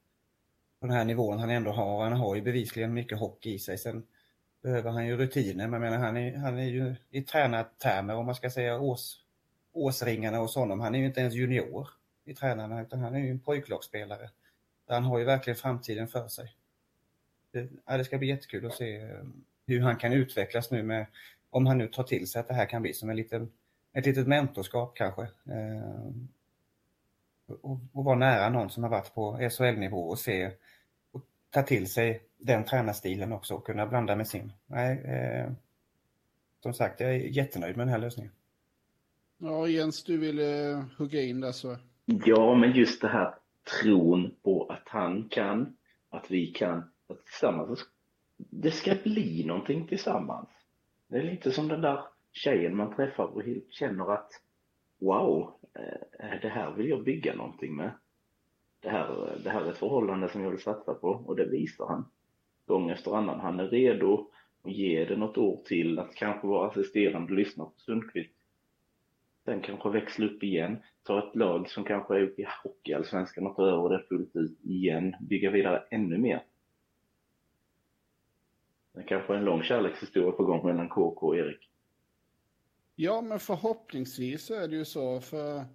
på 0.79 0.88
den 0.88 0.95
här 0.95 1.05
nivån 1.05 1.39
han 1.39 1.50
ändå 1.50 1.72
har. 1.72 2.03
Han 2.03 2.13
har 2.13 2.36
ju 2.36 2.41
bevisligen 2.41 2.93
mycket 2.93 3.19
hockey 3.19 3.53
i 3.53 3.60
sig. 3.60 3.77
Sen 3.77 4.03
behöver 4.62 4.91
han 4.91 5.07
ju 5.07 5.17
rutiner. 5.17 5.67
Men 5.67 5.81
menar, 5.81 5.98
han, 5.98 6.17
är, 6.17 6.38
han 6.38 6.57
är 6.57 6.67
ju 6.67 6.95
i 7.10 7.22
tränartermer, 7.22 8.15
om 8.15 8.25
man 8.25 8.36
ska 8.36 8.50
säga 8.50 8.79
års, 8.79 9.15
årsringarna 9.74 10.38
hos 10.38 10.55
honom. 10.55 10.79
Han 10.79 10.95
är 10.95 11.00
ju 11.00 11.05
inte 11.05 11.22
ens 11.22 11.33
junior 11.33 11.88
i 12.25 12.33
tränarna, 12.33 12.81
utan 12.81 13.00
han 13.00 13.15
är 13.15 13.19
ju 13.19 13.29
en 13.29 13.39
pojklagsspelare. 13.39 14.29
Han 14.88 15.03
har 15.03 15.19
ju 15.19 15.25
verkligen 15.25 15.57
framtiden 15.57 16.07
för 16.07 16.27
sig. 16.27 16.55
Det, 17.51 17.69
ja, 17.86 17.98
det 17.98 18.05
ska 18.05 18.17
bli 18.17 18.27
jättekul 18.27 18.65
att 18.65 18.74
se 18.74 19.01
eh, 19.01 19.24
hur 19.65 19.81
han 19.81 19.95
kan 19.95 20.13
utvecklas 20.13 20.72
nu 20.72 20.83
med, 20.83 21.05
om 21.50 21.65
han 21.65 21.77
nu 21.77 21.88
tar 21.88 22.03
till 22.03 22.27
sig 22.27 22.39
att 22.39 22.48
det 22.48 22.53
här 22.53 22.65
kan 22.65 22.81
bli 22.81 22.93
som 22.93 23.10
en 23.10 23.15
liten, 23.15 23.51
ett 23.93 24.05
litet 24.05 24.27
mentorskap 24.27 24.95
kanske. 24.95 25.22
Eh, 25.22 26.12
och, 27.47 27.79
och 27.93 28.03
vara 28.03 28.15
nära 28.15 28.50
någon 28.50 28.69
som 28.69 28.83
har 28.83 28.89
varit 28.89 29.13
på 29.13 29.50
SHL-nivå 29.51 30.09
och 30.09 30.19
se 30.19 30.51
och 31.12 31.25
ta 31.50 31.62
till 31.62 31.91
sig 31.91 32.23
den 32.38 32.65
tränarstilen 32.65 33.31
också 33.31 33.55
och 33.55 33.65
kunna 33.65 33.88
blanda 33.88 34.15
med 34.15 34.27
sin. 34.27 34.53
Nej, 34.65 35.03
eh, 35.05 35.51
som 36.63 36.73
sagt, 36.73 37.00
jag 37.00 37.09
är 37.09 37.19
jättenöjd 37.19 37.77
med 37.77 37.88
den 37.88 37.93
här 37.93 38.00
lösningen. 38.00 38.31
Ja, 39.38 39.67
Jens, 39.67 40.03
du 40.03 40.17
ville 40.17 40.71
eh, 40.71 40.83
hugga 40.97 41.21
in 41.21 41.41
där 41.41 41.51
så. 41.51 41.77
Ja, 42.05 42.55
men 42.55 42.71
just 42.71 43.01
det 43.01 43.07
här 43.07 43.35
tron 43.81 44.35
på 44.43 44.65
att 44.65 44.83
han 44.85 45.29
kan, 45.29 45.77
att 46.09 46.31
vi 46.31 46.47
kan, 46.47 46.77
att 47.07 47.25
tillsammans, 47.25 47.79
det 48.38 48.71
ska 48.71 48.95
bli 49.03 49.45
någonting 49.45 49.88
tillsammans. 49.88 50.50
Det 51.07 51.17
är 51.17 51.23
lite 51.23 51.51
som 51.51 51.67
den 51.67 51.81
där 51.81 52.03
tjejen 52.31 52.75
man 52.75 52.95
träffar 52.95 53.23
och 53.23 53.43
känner 53.69 54.13
att 54.13 54.31
wow, 55.03 55.53
eh, 55.74 56.41
det 56.41 56.50
här 56.50 56.72
vill 56.72 56.89
jag 56.89 57.03
bygga 57.03 57.36
någonting 57.36 57.75
med. 57.75 57.91
Det 58.79 58.89
här, 58.89 59.38
det 59.43 59.50
här 59.50 59.62
är 59.62 59.72
ett 59.72 59.77
förhållande 59.77 60.29
som 60.29 60.43
jag 60.43 60.50
vill 60.50 60.62
satsa 60.62 60.93
på 60.93 61.07
och 61.07 61.36
det 61.36 61.45
visar 61.45 61.88
han 61.88 62.05
gång 62.65 62.89
efter 62.89 63.15
annan. 63.17 63.39
Han 63.39 63.60
är 63.60 63.67
redo 63.67 64.27
att 64.63 64.72
ge 64.72 65.05
det 65.05 65.15
något 65.15 65.38
år 65.38 65.62
till, 65.65 66.00
att 66.00 66.15
kanske 66.15 66.48
vara 66.48 66.67
assisterande 66.67 67.31
och 67.31 67.38
lyssna 67.38 67.65
på 67.65 67.74
Sundqvist. 67.77 68.33
Sen 69.45 69.62
kanske 69.62 69.89
växla 69.89 70.25
upp 70.25 70.43
igen, 70.43 70.77
ta 71.03 71.27
ett 71.27 71.36
lag 71.36 71.69
som 71.69 71.83
kanske 71.83 72.15
är 72.15 72.22
uppe 72.22 72.41
i 72.41 72.48
Hockeyallsvenskan 72.63 73.48
och 73.48 73.55
ta 73.55 73.67
över 73.67 73.89
det 73.89 74.03
fullt 74.10 74.36
ut 74.36 74.60
igen, 74.63 75.15
bygga 75.22 75.51
vidare 75.51 75.83
ännu 75.89 76.17
mer. 76.17 76.43
Det 78.93 79.03
kanske 79.03 79.33
är 79.33 79.38
en 79.38 79.45
lång 79.45 79.63
kärlekshistoria 79.63 80.31
på 80.31 80.43
gång 80.43 80.65
mellan 80.65 80.89
KK 80.89 81.27
och 81.27 81.38
Erik. 81.38 81.69
Ja, 82.95 83.21
men 83.21 83.39
förhoppningsvis 83.39 84.45
så 84.45 84.53
är 84.53 84.67
det 84.67 84.75
ju 84.75 84.85
så. 84.85 85.21
För 85.21 85.65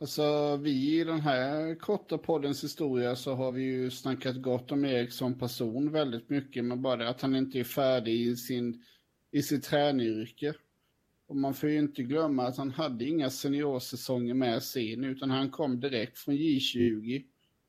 alltså, 0.00 0.56
vi 0.56 1.00
i 1.00 1.04
den 1.04 1.20
här 1.20 1.74
korta 1.74 2.18
poddens 2.18 2.64
historia 2.64 3.16
så 3.16 3.34
har 3.34 3.52
vi 3.52 3.62
ju 3.62 3.90
snackat 3.90 4.42
gott 4.42 4.72
om 4.72 4.84
Erik 4.84 5.12
som 5.12 5.38
person 5.38 5.92
väldigt 5.92 6.30
mycket. 6.30 6.64
Men 6.64 6.82
bara 6.82 7.08
att 7.08 7.20
han 7.20 7.36
inte 7.36 7.58
är 7.58 7.64
färdig 7.64 8.20
i, 8.20 8.36
sin, 8.36 8.84
i 9.30 9.42
sitt 9.42 9.64
tränyrke. 9.64 10.54
Och 11.26 11.36
man 11.36 11.54
får 11.54 11.68
ju 11.68 11.78
inte 11.78 12.02
glömma 12.02 12.46
att 12.46 12.56
han 12.56 12.70
hade 12.70 13.04
inga 13.04 13.30
seniorsäsonger 13.30 14.34
med 14.34 14.62
sig 14.62 14.92
in, 14.92 15.04
utan 15.04 15.30
han 15.30 15.50
kom 15.50 15.80
direkt 15.80 16.18
från 16.18 16.34
J20 16.34 17.24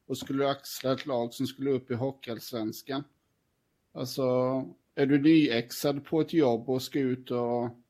och 0.08 0.18
skulle 0.18 0.50
axla 0.50 0.94
ett 0.94 1.06
lag 1.06 1.34
som 1.34 1.48
skulle 1.48 1.72
upp 1.72 1.92
i 1.92 1.94
Hockeyallsvenskan. 1.94 3.04
Alltså, 3.94 4.24
är 4.96 5.06
du 5.06 5.22
nyexad 5.22 6.06
på 6.06 6.22
ett 6.22 6.34
jobb 6.34 6.70
och 6.70 6.82
ska 6.82 7.00
ut 7.00 7.32
och 7.32 7.83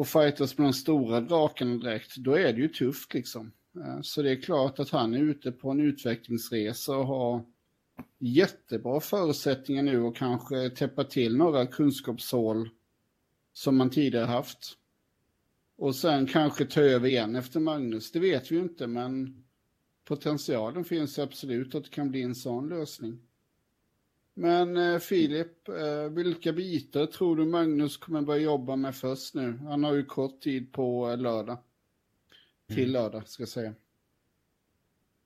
och 0.00 0.08
fightas 0.08 0.58
med 0.58 0.66
de 0.66 0.72
stora 0.72 1.20
drakarna 1.20 1.76
direkt, 1.76 2.16
då 2.16 2.32
är 2.32 2.52
det 2.52 2.60
ju 2.60 2.68
tufft 2.68 3.14
liksom. 3.14 3.52
Eh, 3.76 4.00
så 4.02 4.22
det 4.22 4.30
är 4.30 4.40
klart 4.40 4.78
att 4.78 4.90
han 4.90 5.14
är 5.14 5.18
ute 5.18 5.52
på 5.52 5.70
en 5.70 5.80
utvecklingsresa 5.80 6.96
och 6.96 7.06
har 7.06 7.44
jättebra 8.18 9.00
förutsättningar 9.00 9.82
nu 9.82 10.02
och 10.02 10.16
kanske 10.16 10.70
täppa 10.70 11.04
till 11.04 11.36
några 11.36 11.66
kunskapshål 11.66 12.68
som 13.52 13.76
man 13.76 13.90
tidigare 13.90 14.26
haft. 14.26 14.72
Och 15.76 15.96
sen 15.96 16.26
kanske 16.26 16.64
ta 16.64 16.80
över 16.80 17.08
igen 17.08 17.36
efter 17.36 17.60
Magnus, 17.60 18.12
det 18.12 18.20
vet 18.20 18.50
vi 18.50 18.56
ju 18.56 18.62
inte 18.62 18.86
men 18.86 19.44
potentialen 20.04 20.84
finns 20.84 21.18
absolut 21.18 21.74
att 21.74 21.84
det 21.84 21.90
kan 21.90 22.10
bli 22.10 22.22
en 22.22 22.34
sån 22.34 22.68
lösning. 22.68 23.18
Men 24.40 24.76
eh, 24.76 24.98
Filip, 24.98 25.68
eh, 25.68 26.10
vilka 26.10 26.52
bitar 26.52 27.06
tror 27.06 27.36
du 27.36 27.44
Magnus 27.44 27.96
kommer 27.96 28.22
börja 28.22 28.42
jobba 28.42 28.76
med 28.76 28.96
först 28.96 29.34
nu? 29.34 29.58
Han 29.68 29.84
har 29.84 29.92
ju 29.92 30.04
kort 30.04 30.40
tid 30.40 30.72
på 30.72 31.10
eh, 31.10 31.16
lördag. 31.16 31.58
Till 32.68 32.78
mm. 32.78 32.92
lördag, 32.92 33.28
ska 33.28 33.42
jag 33.42 33.48
säga. 33.48 33.74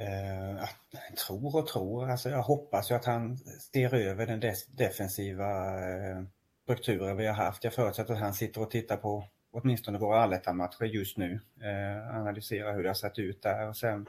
Uh, 0.00 0.64
jag 0.90 1.16
tror 1.16 1.56
och 1.56 1.66
tror. 1.66 2.10
Alltså, 2.10 2.28
jag 2.28 2.42
hoppas 2.42 2.90
ju 2.90 2.94
att 2.94 3.04
han 3.04 3.38
ser 3.72 3.94
över 3.94 4.26
den 4.26 4.40
defensiva 4.76 5.76
uh, 5.78 6.24
strukturen 6.62 7.16
vi 7.16 7.26
har 7.26 7.34
haft. 7.34 7.64
Jag 7.64 7.74
förutsätter 7.74 8.14
att 8.14 8.20
han 8.20 8.34
sitter 8.34 8.60
och 8.60 8.70
tittar 8.70 8.96
på 8.96 9.24
åtminstone 9.52 9.98
våra 9.98 10.22
allettan-matcher 10.22 10.84
just 10.84 11.16
nu. 11.16 11.40
Uh, 11.62 12.16
analyserar 12.16 12.74
hur 12.74 12.82
det 12.82 12.88
har 12.88 12.94
sett 12.94 13.18
ut 13.18 13.42
där 13.42 13.68
och 13.68 13.76
sen 13.76 14.06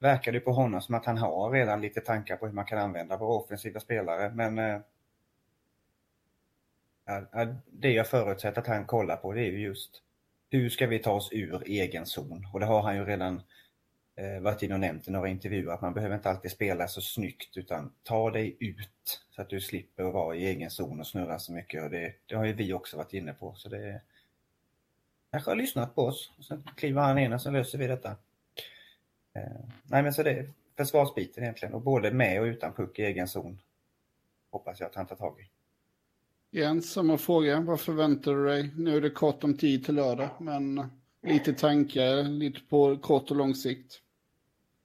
verkar 0.00 0.32
det 0.32 0.40
på 0.40 0.52
honom 0.52 0.80
som 0.80 0.94
att 0.94 1.06
han 1.06 1.18
har 1.18 1.50
redan 1.50 1.80
lite 1.80 2.00
tankar 2.00 2.36
på 2.36 2.46
hur 2.46 2.52
man 2.52 2.64
kan 2.64 2.78
använda 2.78 3.16
våra 3.16 3.34
offensiva 3.34 3.80
spelare. 3.80 4.32
Men 4.34 4.58
eh, 4.58 4.80
det 7.66 7.92
jag 7.92 8.06
förutsätter 8.06 8.60
att 8.60 8.66
han 8.66 8.86
kollar 8.86 9.16
på 9.16 9.32
det 9.32 9.40
är 9.40 9.50
ju 9.50 9.60
just 9.60 10.02
hur 10.50 10.68
ska 10.68 10.86
vi 10.86 10.98
ta 10.98 11.12
oss 11.12 11.28
ur 11.32 11.62
egen 11.66 12.06
zon? 12.06 12.46
Och 12.52 12.60
det 12.60 12.66
har 12.66 12.82
han 12.82 12.96
ju 12.96 13.04
redan 13.04 13.42
eh, 14.16 14.40
varit 14.40 14.62
inne 14.62 14.74
och 14.74 14.80
nämnt 14.80 15.08
i 15.08 15.10
några 15.10 15.28
intervjuer 15.28 15.72
att 15.72 15.80
man 15.80 15.94
behöver 15.94 16.16
inte 16.16 16.30
alltid 16.30 16.50
spela 16.50 16.88
så 16.88 17.00
snyggt 17.00 17.56
utan 17.56 17.92
ta 18.02 18.30
dig 18.30 18.56
ut 18.60 19.20
så 19.30 19.42
att 19.42 19.50
du 19.50 19.60
slipper 19.60 20.04
att 20.04 20.14
vara 20.14 20.36
i 20.36 20.46
egen 20.46 20.70
zon 20.70 21.00
och 21.00 21.06
snurra 21.06 21.38
så 21.38 21.52
mycket. 21.52 21.84
Och 21.84 21.90
det, 21.90 22.14
det 22.26 22.34
har 22.34 22.44
ju 22.44 22.52
vi 22.52 22.72
också 22.72 22.96
varit 22.96 23.12
inne 23.12 23.32
på. 23.32 23.54
Så 23.54 23.68
det 23.68 24.00
kanske 25.30 25.50
har 25.50 25.56
lyssnat 25.56 25.94
på 25.94 26.02
oss. 26.02 26.32
Och 26.38 26.44
sen 26.44 26.62
kliver 26.76 27.00
han 27.00 27.18
in 27.18 27.32
och 27.32 27.40
så 27.40 27.50
löser 27.50 27.78
vi 27.78 27.86
detta. 27.86 28.16
Eh, 29.34 29.42
nej 29.82 30.02
men 30.02 30.12
så 30.12 30.22
det 30.22 30.30
är 30.30 30.50
försvarsbiten 30.76 31.42
egentligen 31.42 31.74
och 31.74 31.82
både 31.82 32.10
med 32.10 32.40
och 32.40 32.44
utan 32.44 32.72
puck 32.72 32.98
i 32.98 33.02
egen 33.02 33.28
zon 33.28 33.58
hoppas 34.50 34.80
jag 34.80 34.86
att 34.86 34.94
han 34.94 35.06
tar 35.06 35.16
tag 35.16 35.40
i. 35.40 35.50
Jens, 36.58 36.92
samma 36.92 37.18
fråga. 37.18 37.60
Vad 37.60 37.80
förväntar 37.80 38.34
du 38.34 38.44
dig? 38.44 38.70
Nu 38.76 38.96
är 38.96 39.00
det 39.00 39.10
kort 39.10 39.44
om 39.44 39.56
tid 39.56 39.84
till 39.84 39.94
lördag, 39.94 40.28
men 40.38 40.90
lite 41.22 41.52
tankar, 41.52 42.22
lite 42.22 42.60
på 42.60 42.96
kort 42.96 43.30
och 43.30 43.36
lång 43.36 43.54
sikt. 43.54 44.02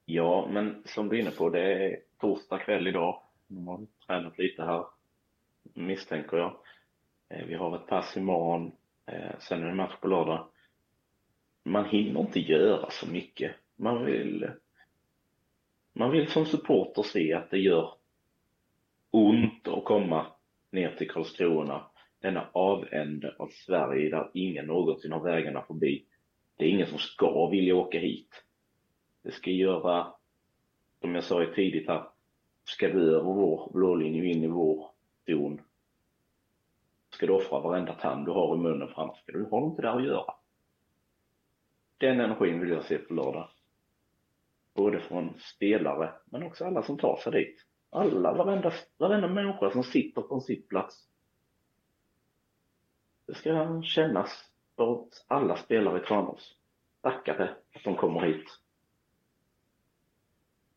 Ja, 0.05 0.49
men 0.51 0.83
som 0.85 1.09
du 1.09 1.17
är 1.17 1.21
inne 1.21 1.31
på, 1.31 1.49
det 1.49 1.85
är 1.85 1.99
torsdag 2.19 2.57
kväll 2.57 2.87
idag. 2.87 3.21
De 3.47 3.67
har 3.67 3.87
tränat 4.07 4.37
lite 4.37 4.63
här, 4.63 4.85
misstänker 5.73 6.37
jag. 6.37 6.57
Eh, 7.29 7.45
vi 7.45 7.55
har 7.55 7.75
ett 7.75 7.87
pass 7.87 8.17
imorgon, 8.17 8.71
eh, 9.05 9.39
sen 9.39 9.63
är 9.63 9.67
det 9.67 9.73
match 9.73 9.95
på 10.01 10.07
lördag. 10.07 10.47
Man 11.63 11.85
hinner 11.85 12.19
inte 12.19 12.39
göra 12.39 12.89
så 12.89 13.07
mycket. 13.07 13.51
Man 13.75 14.05
vill, 14.05 14.51
man 15.93 16.11
vill 16.11 16.31
som 16.31 16.45
supporter 16.45 17.03
se 17.03 17.33
att 17.33 17.51
det 17.51 17.59
gör 17.59 17.93
ont 19.11 19.67
att 19.67 19.85
komma 19.85 20.25
ner 20.71 20.95
till 20.95 21.09
Karlskrona, 21.09 21.85
denna 22.19 22.49
avände 22.51 23.35
av 23.39 23.47
Sverige 23.47 24.09
där 24.09 24.31
ingen 24.33 24.65
någonsin 24.65 25.11
har 25.11 25.23
vägarna 25.23 25.61
förbi. 25.61 26.05
Det 26.57 26.65
är 26.65 26.69
ingen 26.69 26.87
som 26.87 26.97
ska 26.97 27.49
vilja 27.49 27.75
åka 27.75 27.99
hit. 27.99 28.43
Det 29.23 29.31
ska 29.31 29.51
göra, 29.51 30.07
som 31.01 31.15
jag 31.15 31.23
sa 31.23 31.45
tidigt 31.55 31.87
här, 31.87 32.03
ska 32.63 32.87
du 32.87 33.15
över 33.15 33.33
vår 33.33 33.71
blå 33.73 33.95
linje 33.95 34.25
in 34.25 34.43
i 34.43 34.47
vår 34.47 34.89
zon, 35.25 35.61
ska 37.09 37.25
du 37.25 37.33
offra 37.33 37.59
varenda 37.59 37.93
tand 37.93 38.25
du 38.25 38.31
har 38.31 38.55
i 38.55 38.59
munnen 38.59 38.87
för 38.87 39.01
annars 39.01 39.17
ska 39.17 39.31
du 39.31 39.43
ha 39.43 39.65
inte 39.65 39.81
där 39.81 39.97
att 39.97 40.03
göra. 40.03 40.33
Den 41.97 42.19
energin 42.19 42.59
vill 42.59 42.69
jag 42.69 42.85
se 42.85 42.97
på 42.97 43.13
lördag. 43.13 43.49
Både 44.75 44.99
från 44.99 45.33
spelare, 45.39 46.13
men 46.25 46.43
också 46.43 46.65
alla 46.65 46.83
som 46.83 46.97
tar 46.97 47.17
sig 47.17 47.31
dit. 47.31 47.55
Alla, 47.89 48.33
varenda, 48.33 48.73
varenda 48.97 49.27
människa 49.27 49.71
som 49.71 49.83
sitter 49.83 50.21
på 50.21 50.35
en 50.35 50.41
sittplats. 50.41 51.07
Det 53.27 53.35
ska 53.35 53.81
kännas 53.83 54.29
för 54.75 55.05
alla 55.27 55.57
spelare 55.57 56.01
i 56.01 56.05
Tranås. 56.05 56.55
Tackade 57.01 57.55
att 57.73 57.83
de 57.83 57.95
kommer 57.95 58.21
hit. 58.21 58.45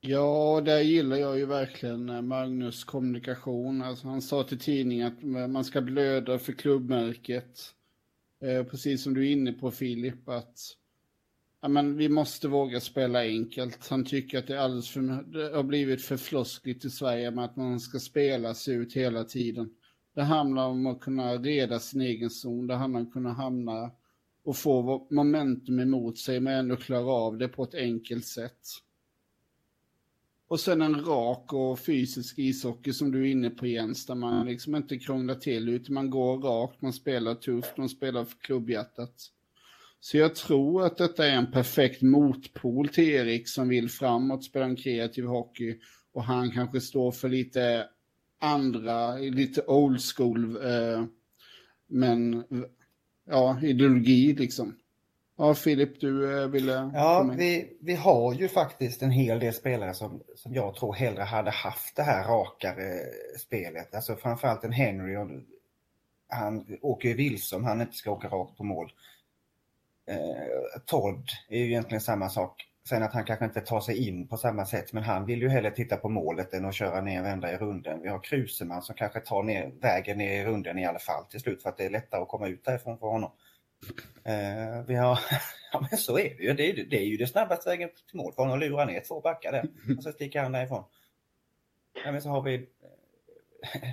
Ja, 0.00 0.60
där 0.64 0.80
gillar 0.80 1.16
jag 1.16 1.38
ju 1.38 1.46
verkligen 1.46 2.28
Magnus 2.28 2.84
kommunikation. 2.84 3.82
Alltså, 3.82 4.08
han 4.08 4.22
sa 4.22 4.42
till 4.42 4.58
tidningen 4.58 5.06
att 5.06 5.50
man 5.50 5.64
ska 5.64 5.80
blöda 5.80 6.38
för 6.38 6.52
klubbmärket. 6.52 7.74
Eh, 8.40 8.64
precis 8.64 9.02
som 9.02 9.14
du 9.14 9.28
är 9.28 9.32
inne 9.32 9.52
på 9.52 9.70
Filip, 9.70 10.28
att 10.28 10.58
ja, 11.60 11.68
men 11.68 11.96
vi 11.96 12.08
måste 12.08 12.48
våga 12.48 12.80
spela 12.80 13.22
enkelt. 13.22 13.88
Han 13.88 14.04
tycker 14.04 14.38
att 14.38 14.46
det, 14.46 14.62
alldeles 14.62 14.90
för, 14.90 15.00
det 15.32 15.56
har 15.56 15.62
blivit 15.62 16.02
för 16.02 16.16
floskligt 16.16 16.84
i 16.84 16.90
Sverige 16.90 17.30
med 17.30 17.44
att 17.44 17.56
man 17.56 17.80
ska 17.80 17.98
spela 17.98 18.54
sig 18.54 18.74
ut 18.74 18.96
hela 18.96 19.24
tiden. 19.24 19.70
Det 20.14 20.22
handlar 20.22 20.66
om 20.66 20.86
att 20.86 21.00
kunna 21.00 21.34
reda 21.34 21.78
sin 21.78 22.00
egen 22.00 22.30
zon, 22.30 22.66
det 22.66 22.74
handlar 22.74 23.00
om 23.00 23.06
att 23.06 23.12
kunna 23.12 23.32
hamna 23.32 23.90
och 24.44 24.56
få 24.56 25.06
momentum 25.10 25.80
emot 25.80 26.18
sig 26.18 26.40
men 26.40 26.54
ändå 26.54 26.76
klara 26.76 27.12
av 27.12 27.38
det 27.38 27.48
på 27.48 27.62
ett 27.62 27.74
enkelt 27.74 28.26
sätt. 28.26 28.60
Och 30.48 30.60
sen 30.60 30.82
en 30.82 31.04
rak 31.04 31.52
och 31.52 31.78
fysisk 31.78 32.38
ishockey 32.38 32.92
som 32.92 33.10
du 33.10 33.20
är 33.20 33.30
inne 33.30 33.50
på 33.50 33.66
Jens, 33.66 34.06
där 34.06 34.14
man 34.14 34.46
liksom 34.46 34.74
inte 34.74 34.98
krånglar 34.98 35.34
till 35.34 35.68
utan 35.68 35.94
man 35.94 36.10
går 36.10 36.38
rakt, 36.38 36.82
man 36.82 36.92
spelar 36.92 37.34
tufft, 37.34 37.76
man 37.76 37.88
spelar 37.88 38.24
för 38.24 38.38
klubbhjärtat. 38.38 39.30
Så 40.00 40.16
jag 40.16 40.34
tror 40.34 40.86
att 40.86 40.96
detta 40.96 41.26
är 41.26 41.36
en 41.36 41.52
perfekt 41.52 42.02
motpol 42.02 42.88
till 42.88 43.08
Erik 43.08 43.48
som 43.48 43.68
vill 43.68 43.90
framåt, 43.90 44.44
spela 44.44 44.64
en 44.64 44.76
kreativ 44.76 45.24
hockey 45.24 45.78
och 46.12 46.24
han 46.24 46.50
kanske 46.50 46.80
står 46.80 47.12
för 47.12 47.28
lite 47.28 47.88
andra, 48.40 49.16
lite 49.16 49.62
old 49.66 50.00
school, 50.00 50.56
eh, 50.56 51.04
men 51.86 52.44
ja, 53.26 53.60
ideologi 53.62 54.34
liksom. 54.34 54.76
Ja, 55.36 55.54
Filip, 55.54 56.00
du 56.00 56.40
eh, 56.40 56.48
ville... 56.48 56.90
Ja, 56.94 57.34
vi, 57.38 57.76
vi 57.80 57.94
har 57.94 58.34
ju 58.34 58.48
faktiskt 58.48 59.02
en 59.02 59.10
hel 59.10 59.38
del 59.38 59.54
spelare 59.54 59.94
som, 59.94 60.22
som 60.34 60.54
jag 60.54 60.74
tror 60.74 60.94
hellre 60.94 61.22
hade 61.22 61.50
haft 61.50 61.96
det 61.96 62.02
här 62.02 62.28
rakare 62.28 62.98
spelet. 63.38 63.94
Alltså 63.94 64.16
framförallt 64.16 64.64
en 64.64 64.72
Henry. 64.72 65.16
Och 65.16 65.28
han 66.28 66.78
åker 66.82 67.08
ju 67.08 67.14
vilse 67.14 67.56
om 67.56 67.64
han 67.64 67.80
inte 67.80 67.96
ska 67.96 68.10
åka 68.10 68.28
rakt 68.28 68.56
på 68.56 68.64
mål. 68.64 68.92
Eh, 70.08 70.80
Todd 70.86 71.28
är 71.48 71.58
ju 71.58 71.64
egentligen 71.64 72.00
samma 72.00 72.28
sak. 72.28 72.64
Sen 72.88 73.02
att 73.02 73.12
han 73.12 73.24
kanske 73.24 73.44
inte 73.44 73.60
tar 73.60 73.80
sig 73.80 74.08
in 74.08 74.28
på 74.28 74.36
samma 74.36 74.66
sätt, 74.66 74.92
men 74.92 75.02
han 75.02 75.26
vill 75.26 75.42
ju 75.42 75.48
hellre 75.48 75.70
titta 75.70 75.96
på 75.96 76.08
målet 76.08 76.54
än 76.54 76.64
att 76.64 76.74
köra 76.74 77.00
ner 77.00 77.22
vända 77.22 77.52
i 77.52 77.56
runden. 77.56 78.02
Vi 78.02 78.08
har 78.08 78.22
Kruseman 78.22 78.82
som 78.82 78.94
kanske 78.94 79.20
tar 79.20 79.42
ner, 79.42 79.72
vägen 79.80 80.18
ner 80.18 80.40
i 80.40 80.44
runden 80.44 80.78
i 80.78 80.86
alla 80.86 80.98
fall 80.98 81.24
till 81.24 81.40
slut 81.40 81.62
för 81.62 81.68
att 81.68 81.76
det 81.76 81.84
är 81.84 81.90
lättare 81.90 82.22
att 82.22 82.28
komma 82.28 82.48
ut 82.48 82.64
därifrån 82.64 82.98
för 82.98 83.06
honom. 83.06 83.30
Eh, 84.24 84.84
vi 84.86 84.94
har, 84.94 85.20
ja 85.72 85.86
men 85.90 85.98
så 85.98 86.18
är 86.18 86.34
det 86.38 86.42
ju. 86.44 86.52
Det 86.52 86.70
är, 86.70 86.84
det 86.90 86.96
är 86.96 87.04
ju 87.04 87.16
det 87.16 87.26
snabbaste 87.26 87.70
vägen 87.70 87.90
till 88.08 88.16
mål 88.16 88.32
för 88.32 88.42
honom 88.42 88.58
att 88.58 88.60
lura 88.60 88.84
ner 88.84 89.00
två 89.00 89.20
backar 89.20 89.52
där 89.52 89.68
och 89.96 90.02
så 90.02 90.12
sticker 90.12 90.42
han 90.42 90.52
därifrån. 90.52 90.84
Ja, 92.04 92.12
men 92.12 92.22
så 92.22 92.28
har 92.28 92.42
vi 92.42 92.54
eh, 92.54 93.80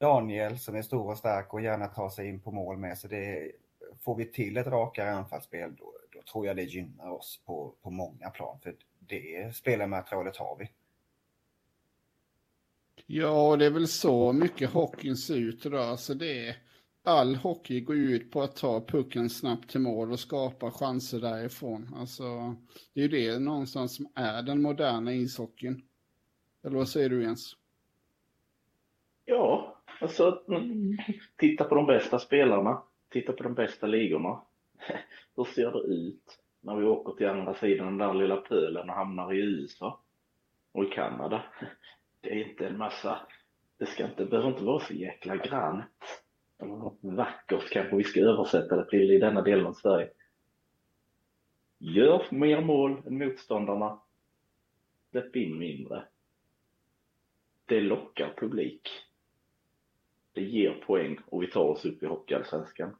Daniel 0.00 0.58
som 0.58 0.76
är 0.76 0.82
stor 0.82 1.10
och 1.10 1.18
stark 1.18 1.54
och 1.54 1.60
gärna 1.60 1.86
tar 1.86 2.10
sig 2.10 2.28
in 2.28 2.40
på 2.40 2.52
mål 2.52 2.78
med. 2.78 2.98
Så 2.98 3.08
det, 3.08 3.52
får 4.00 4.16
vi 4.16 4.24
till 4.24 4.56
ett 4.56 4.66
rakare 4.66 5.10
anfallsspel 5.10 5.76
då, 5.78 5.92
då 6.12 6.22
tror 6.22 6.46
jag 6.46 6.56
det 6.56 6.62
gynnar 6.62 7.10
oss 7.10 7.42
på, 7.46 7.74
på 7.82 7.90
många 7.90 8.30
plan. 8.30 8.58
För 8.62 8.74
det 8.98 9.56
spelarmaterialet 9.56 10.36
har 10.36 10.56
vi. 10.56 10.70
Ja, 13.06 13.56
det 13.56 13.66
är 13.66 13.70
väl 13.70 13.88
så 13.88 14.32
mycket 14.32 14.70
hockeyn 14.70 15.16
ser 15.16 15.36
ut 15.36 15.66
idag. 15.66 15.88
Alltså 15.88 16.14
det 16.14 16.48
är 16.48 16.56
all 17.02 17.36
hockey 17.36 17.80
går 17.80 17.96
ut 17.96 18.30
på 18.30 18.42
att 18.42 18.56
ta 18.56 18.80
pucken 18.80 19.30
snabbt 19.30 19.70
till 19.70 19.80
mål 19.80 20.12
och 20.12 20.20
skapa 20.20 20.70
chanser 20.70 21.20
därifrån. 21.20 21.94
Alltså, 21.96 22.54
det 22.94 23.00
är 23.00 23.08
ju 23.08 23.08
det 23.08 23.38
någonstans 23.38 23.96
som 23.96 24.12
är 24.14 24.42
den 24.42 24.62
moderna 24.62 25.14
ishockeyn. 25.14 25.82
Eller 26.64 26.76
vad 26.76 26.88
säger 26.88 27.08
du 27.08 27.22
Jens? 27.22 27.56
Ja, 29.24 29.76
alltså 30.00 30.42
titta 31.36 31.64
på 31.64 31.74
de 31.74 31.86
bästa 31.86 32.18
spelarna, 32.18 32.82
titta 33.10 33.32
på 33.32 33.42
de 33.42 33.54
bästa 33.54 33.86
ligorna. 33.86 34.42
Hur 35.36 35.44
ser 35.44 35.70
det 35.70 35.94
ut 35.94 36.38
när 36.60 36.76
vi 36.76 36.86
åker 36.86 37.12
till 37.12 37.28
andra 37.28 37.54
sidan 37.54 37.86
den 37.86 37.98
där 37.98 38.14
lilla 38.14 38.36
pölen 38.36 38.88
och 38.90 38.94
hamnar 38.94 39.32
i 39.32 39.38
USA 39.38 40.00
och 40.72 40.84
i 40.84 40.90
Kanada? 40.90 41.44
Det 42.22 42.30
är 42.30 42.48
inte 42.48 42.66
en 42.66 42.78
massa, 42.78 43.20
det 43.78 43.86
ska 43.86 44.04
inte, 44.04 44.24
behöver 44.24 44.48
inte 44.48 44.64
vara 44.64 44.80
så 44.80 44.94
jäkla 44.94 45.36
grant 45.36 46.22
eller 46.58 46.72
något 46.72 46.98
vackert 47.00 47.70
kanske 47.70 47.96
vi 47.96 48.04
ska 48.04 48.20
översätta 48.20 48.76
det 48.76 48.90
till 48.90 49.10
i 49.10 49.18
denna 49.18 49.42
delen 49.42 49.66
av 49.66 49.72
Sverige. 49.72 50.10
Gör 51.78 52.26
mer 52.30 52.60
mål 52.60 53.02
än 53.06 53.18
motståndarna. 53.18 54.00
Släpp 55.10 55.36
in 55.36 55.58
mindre. 55.58 56.04
Det 57.66 57.80
lockar 57.80 58.34
publik. 58.36 58.88
Det 60.32 60.42
ger 60.42 60.74
poäng 60.86 61.18
och 61.26 61.42
vi 61.42 61.50
tar 61.50 61.64
oss 61.64 61.84
upp 61.84 62.02
i 62.02 62.06
Hockeyallsvenskan. 62.06 62.96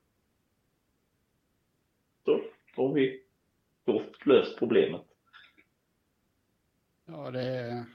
Så 2.24 2.40
har 2.76 2.92
vi 2.92 3.22
gott 3.84 4.26
löst 4.26 4.58
problemet. 4.58 5.06
Ja, 7.06 7.30
det, 7.30 7.86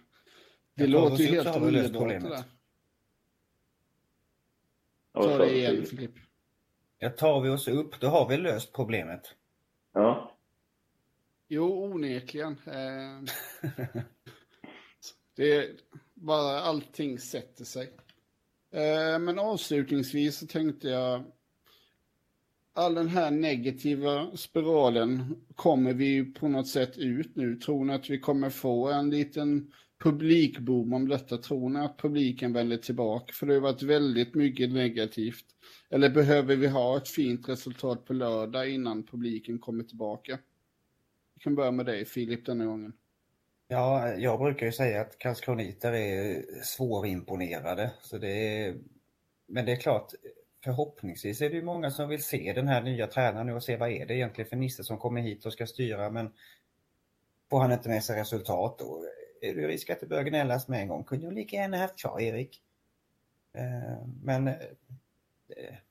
det 0.73 0.87
låter 0.87 1.23
ju 1.23 1.27
helt 1.27 1.55
underbart 1.55 2.09
det 2.09 2.19
där. 2.19 2.43
Ta 5.13 5.37
det 5.37 5.57
igen, 5.57 5.85
Filip. 5.85 6.11
Ja, 6.97 7.09
tar 7.09 7.41
vi 7.41 7.49
oss 7.49 7.67
upp, 7.67 7.99
då 7.99 8.07
har 8.07 8.29
vi 8.29 8.37
löst 8.37 8.73
problemet. 8.73 9.35
Ja. 9.93 10.31
Jo, 11.47 11.83
onekligen. 11.83 12.59
Eh, 12.65 13.21
det 15.35 15.55
är 15.55 15.75
bara 16.13 16.59
allting 16.59 17.19
sätter 17.19 17.65
sig. 17.65 17.93
Eh, 18.75 19.19
men 19.19 19.39
avslutningsvis 19.39 20.37
så 20.37 20.47
tänkte 20.47 20.87
jag 20.87 21.23
all 22.73 22.93
den 22.93 23.07
här 23.07 23.31
negativa 23.31 24.37
spiralen 24.37 25.35
kommer 25.55 25.93
vi 25.93 26.25
på 26.25 26.47
något 26.47 26.67
sätt 26.67 26.97
ut 26.97 27.35
nu. 27.35 27.55
Tror 27.55 27.85
ni 27.85 27.93
att 27.93 28.09
vi 28.09 28.19
kommer 28.19 28.49
få 28.49 28.91
en 28.91 29.09
liten 29.09 29.71
publikboom 30.03 30.93
om 30.93 31.07
detta? 31.07 31.37
Tror 31.37 31.69
ni 31.69 31.79
att 31.79 31.97
publiken 31.97 32.53
vänder 32.53 32.77
tillbaka? 32.77 33.33
För 33.33 33.45
det 33.45 33.53
har 33.53 33.61
varit 33.61 33.83
väldigt 33.83 34.35
mycket 34.35 34.71
negativt. 34.71 35.45
Eller 35.89 36.09
behöver 36.09 36.55
vi 36.55 36.67
ha 36.67 36.97
ett 36.97 37.07
fint 37.07 37.49
resultat 37.49 38.05
på 38.05 38.13
lördag 38.13 38.69
innan 38.69 39.03
publiken 39.03 39.59
kommer 39.59 39.83
tillbaka? 39.83 40.39
Vi 41.35 41.41
kan 41.41 41.55
börja 41.55 41.71
med 41.71 41.85
dig 41.85 42.05
Filip 42.05 42.45
denna 42.45 42.65
gången. 42.65 42.93
Ja, 43.75 44.13
jag 44.13 44.39
brukar 44.39 44.65
ju 44.65 44.71
säga 44.71 45.01
att 45.01 45.17
karlskroniter 45.19 45.93
är 45.93 46.43
svårimponerade. 46.63 47.91
Så 48.01 48.17
det 48.17 48.57
är... 48.57 48.75
Men 49.47 49.65
det 49.65 49.71
är 49.71 49.75
klart, 49.75 50.11
förhoppningsvis 50.63 51.41
är 51.41 51.49
det 51.49 51.55
ju 51.55 51.63
många 51.63 51.91
som 51.91 52.09
vill 52.09 52.23
se 52.23 52.53
den 52.53 52.67
här 52.67 52.81
nya 52.81 53.07
tränaren 53.07 53.47
nu 53.47 53.53
och 53.53 53.63
se 53.63 53.77
vad 53.77 53.89
är 53.89 54.05
det 54.05 54.15
egentligen 54.15 54.49
för 54.49 54.55
Nisse 54.55 54.83
som 54.83 54.97
kommer 54.97 55.21
hit 55.21 55.45
och 55.45 55.53
ska 55.53 55.67
styra 55.67 56.09
men 56.09 56.33
får 57.49 57.59
han 57.59 57.71
inte 57.71 57.89
med 57.89 58.03
sig 58.03 58.19
resultat 58.19 58.79
då 58.79 59.05
är 59.41 59.55
det 59.55 59.67
risk 59.67 59.89
att 59.89 59.99
det 59.99 60.05
börjar 60.05 60.23
gnällas 60.23 60.67
med 60.67 60.81
en 60.81 60.87
gång. 60.87 61.03
Kunde 61.03 61.25
ju 61.25 61.31
lika 61.31 61.55
gärna 61.55 61.77
haft 61.77 61.99
kvar 61.99 62.21
Erik. 62.21 62.61
Eh, 63.53 64.07
men 64.23 64.47
eh, 64.47 64.55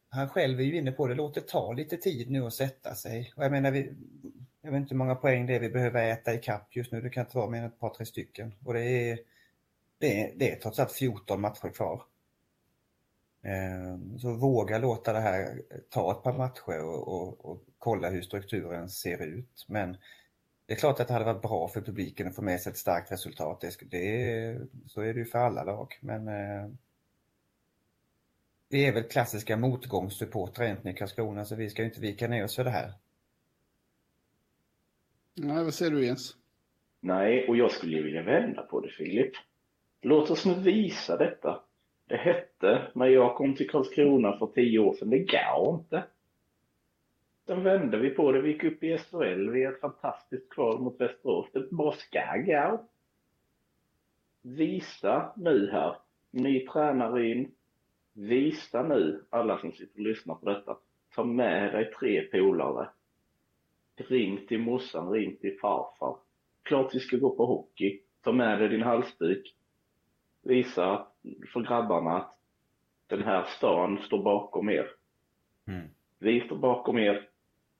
han 0.08 0.28
själv 0.28 0.60
är 0.60 0.64
ju 0.64 0.76
inne 0.76 0.92
på 0.92 1.06
det, 1.06 1.14
låt 1.14 1.34
det 1.34 1.48
ta 1.48 1.72
lite 1.72 1.96
tid 1.96 2.30
nu 2.30 2.46
att 2.46 2.54
sätta 2.54 2.94
sig. 2.94 3.32
Och 3.36 3.44
jag 3.44 3.52
menar, 3.52 3.70
vi, 3.70 3.94
jag 4.64 4.70
vet 4.70 4.80
inte 4.80 4.94
hur 4.94 4.98
många 4.98 5.14
poäng 5.14 5.46
det 5.46 5.54
är 5.54 5.60
vi 5.60 5.68
behöver 5.68 6.12
äta 6.12 6.34
i 6.34 6.38
kapp 6.38 6.76
just 6.76 6.92
nu, 6.92 7.00
det 7.00 7.10
kan 7.10 7.24
inte 7.24 7.36
vara 7.36 7.50
mer 7.50 7.58
än 7.58 7.64
ett 7.64 7.80
par, 7.80 7.94
tre 7.94 8.06
stycken. 8.06 8.54
Och 8.64 8.74
det 8.74 8.84
är, 8.84 9.18
det 9.98 10.22
är, 10.22 10.32
det 10.36 10.52
är 10.52 10.56
trots 10.56 10.78
allt 10.78 10.92
14 10.92 11.40
matcher 11.40 11.68
kvar. 11.68 12.02
Ehm, 13.42 14.18
så 14.18 14.32
våga 14.32 14.78
låta 14.78 15.12
det 15.12 15.20
här 15.20 15.62
ta 15.90 16.12
ett 16.12 16.22
par 16.22 16.38
matcher 16.38 16.84
och, 16.84 17.08
och, 17.08 17.44
och, 17.44 17.64
kolla 17.78 18.10
hur 18.10 18.22
strukturen 18.22 18.88
ser 18.88 19.22
ut. 19.22 19.64
Men 19.68 19.96
det 20.66 20.72
är 20.72 20.76
klart 20.76 21.00
att 21.00 21.08
det 21.08 21.14
hade 21.14 21.24
varit 21.24 21.42
bra 21.42 21.68
för 21.68 21.80
publiken 21.80 22.28
att 22.28 22.36
få 22.36 22.42
med 22.42 22.60
sig 22.60 22.70
ett 22.70 22.78
starkt 22.78 23.12
resultat. 23.12 23.60
Det, 23.60 23.90
det, 23.90 24.58
så 24.86 25.00
är 25.00 25.14
det 25.14 25.20
ju 25.20 25.24
för 25.24 25.38
alla 25.38 25.64
lag. 25.64 25.98
Men 26.00 26.28
eh, 26.28 26.70
vi 28.68 28.86
är 28.86 28.92
väl 28.92 29.08
klassiska 29.08 29.56
motgångssupportrar 29.56 30.64
egentligen 30.64 30.96
i 30.96 30.98
Karlskrona 30.98 31.44
så 31.44 31.54
vi 31.54 31.70
ska 31.70 31.84
inte 31.84 32.00
vika 32.00 32.28
ner 32.28 32.44
oss 32.44 32.56
för 32.56 32.64
det 32.64 32.70
här. 32.70 32.94
Nej, 35.34 35.64
vad 35.64 35.74
säger 35.74 35.92
du 35.92 36.06
Jens? 36.06 36.36
Nej, 37.00 37.48
och 37.48 37.56
jag 37.56 37.70
skulle 37.70 38.02
vilja 38.02 38.22
vända 38.22 38.62
på 38.62 38.80
det 38.80 38.88
Filip. 38.88 39.32
Låt 40.02 40.30
oss 40.30 40.46
nu 40.46 40.54
visa 40.54 41.16
detta. 41.16 41.62
Det 42.06 42.16
hette 42.16 42.88
när 42.94 43.06
jag 43.06 43.36
kom 43.36 43.56
till 43.56 43.70
Karlskrona 43.70 44.38
för 44.38 44.46
tio 44.46 44.78
år 44.78 44.94
sedan, 44.94 45.10
det 45.10 45.18
går 45.18 45.74
inte. 45.74 46.04
Sen 47.46 47.62
vände 47.62 47.98
vi 47.98 48.10
på 48.10 48.32
det, 48.32 48.40
vi 48.40 48.52
gick 48.52 48.64
upp 48.64 48.82
i 48.82 48.98
SHL, 48.98 49.50
vi 49.50 49.64
är 49.64 49.72
ett 49.72 49.80
fantastiskt 49.80 50.50
kval 50.50 50.80
mot 50.80 51.00
Västerås. 51.00 51.46
Det 51.52 51.70
bara 51.70 51.92
ska 51.92 52.36
gå. 52.36 52.84
Visa 54.42 55.32
nu 55.36 55.70
här, 55.72 55.96
ny 56.30 56.66
tränare 56.66 57.28
in. 57.28 57.50
Visa 58.12 58.82
nu, 58.82 59.24
alla 59.30 59.58
som 59.58 59.72
sitter 59.72 60.00
och 60.00 60.06
lyssnar 60.06 60.34
på 60.34 60.50
detta, 60.50 60.76
ta 61.14 61.24
med 61.24 61.72
dig 61.72 61.92
tre 61.98 62.22
polare. 62.22 62.88
Ring 63.96 64.46
till 64.46 64.60
morsan, 64.60 65.10
ring 65.10 65.36
till 65.36 65.58
farfar. 65.60 66.16
Klart 66.62 66.94
vi 66.94 67.00
ska 67.00 67.16
gå 67.16 67.36
på 67.36 67.46
hockey. 67.46 68.00
Ta 68.22 68.32
med 68.32 68.58
dig 68.58 68.68
din 68.68 68.82
halsduk. 68.82 69.54
Visa 70.42 71.06
för 71.52 71.60
grabbarna 71.60 72.16
att 72.16 72.38
den 73.06 73.22
här 73.22 73.44
stan 73.44 73.98
står 73.98 74.22
bakom 74.22 74.70
er. 74.70 74.90
Mm. 75.66 75.88
Vi 76.18 76.40
står 76.40 76.56
bakom 76.56 76.98
er. 76.98 77.28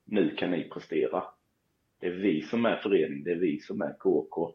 Nu 0.04 0.36
kan 0.36 0.50
ni 0.50 0.68
prestera. 0.68 1.24
Det 2.00 2.06
är 2.06 2.10
vi 2.10 2.42
som 2.42 2.66
är 2.66 2.76
förening, 2.76 3.24
det 3.24 3.30
är 3.30 3.36
vi 3.36 3.60
som 3.60 3.82
är 3.82 3.92
KK. 3.98 4.54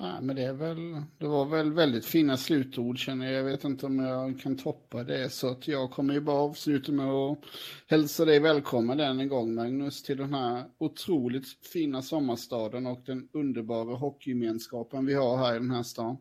Nej, 0.00 0.22
men 0.22 0.36
det, 0.36 0.42
är 0.42 0.52
väl, 0.52 1.02
det 1.18 1.26
var 1.26 1.44
väl 1.44 1.72
väldigt 1.72 2.06
fina 2.06 2.36
slutord 2.36 2.98
känner 2.98 3.26
jag. 3.26 3.34
Jag 3.34 3.44
vet 3.44 3.64
inte 3.64 3.86
om 3.86 3.98
jag 3.98 4.40
kan 4.40 4.56
toppa 4.56 5.04
det. 5.04 5.30
Så 5.30 5.50
att 5.50 5.68
jag 5.68 5.90
kommer 5.90 6.14
ju 6.14 6.20
bara 6.20 6.36
avsluta 6.36 6.92
med 6.92 7.06
att 7.06 7.38
hälsa 7.86 8.24
dig 8.24 8.40
välkommen 8.40 9.00
än 9.00 9.20
en 9.20 9.28
gång 9.28 9.54
Magnus 9.54 10.02
till 10.02 10.16
den 10.16 10.34
här 10.34 10.64
otroligt 10.78 11.66
fina 11.66 12.02
sommarstaden 12.02 12.86
och 12.86 13.00
den 13.06 13.28
underbara 13.32 13.94
hockeygemenskapen 13.94 15.06
vi 15.06 15.14
har 15.14 15.36
här 15.36 15.56
i 15.56 15.58
den 15.58 15.70
här 15.70 15.82
stan. 15.82 16.16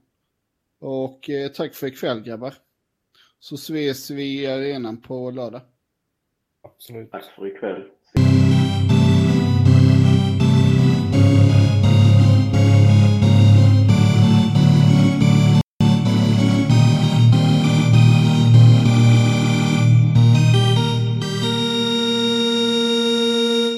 Och 0.79 1.29
eh, 1.29 1.51
tack 1.51 1.73
för 1.73 1.87
ikväll 1.87 2.21
grabbar. 2.21 2.53
Så 3.39 3.55
ses 3.55 4.11
vi 4.11 4.41
i 4.41 4.47
arenan 4.47 5.01
på 5.01 5.31
lördag. 5.31 5.61
Absolut. 6.61 7.11
Tack 7.11 7.23
för 7.23 7.47
ikväll. 7.47 7.89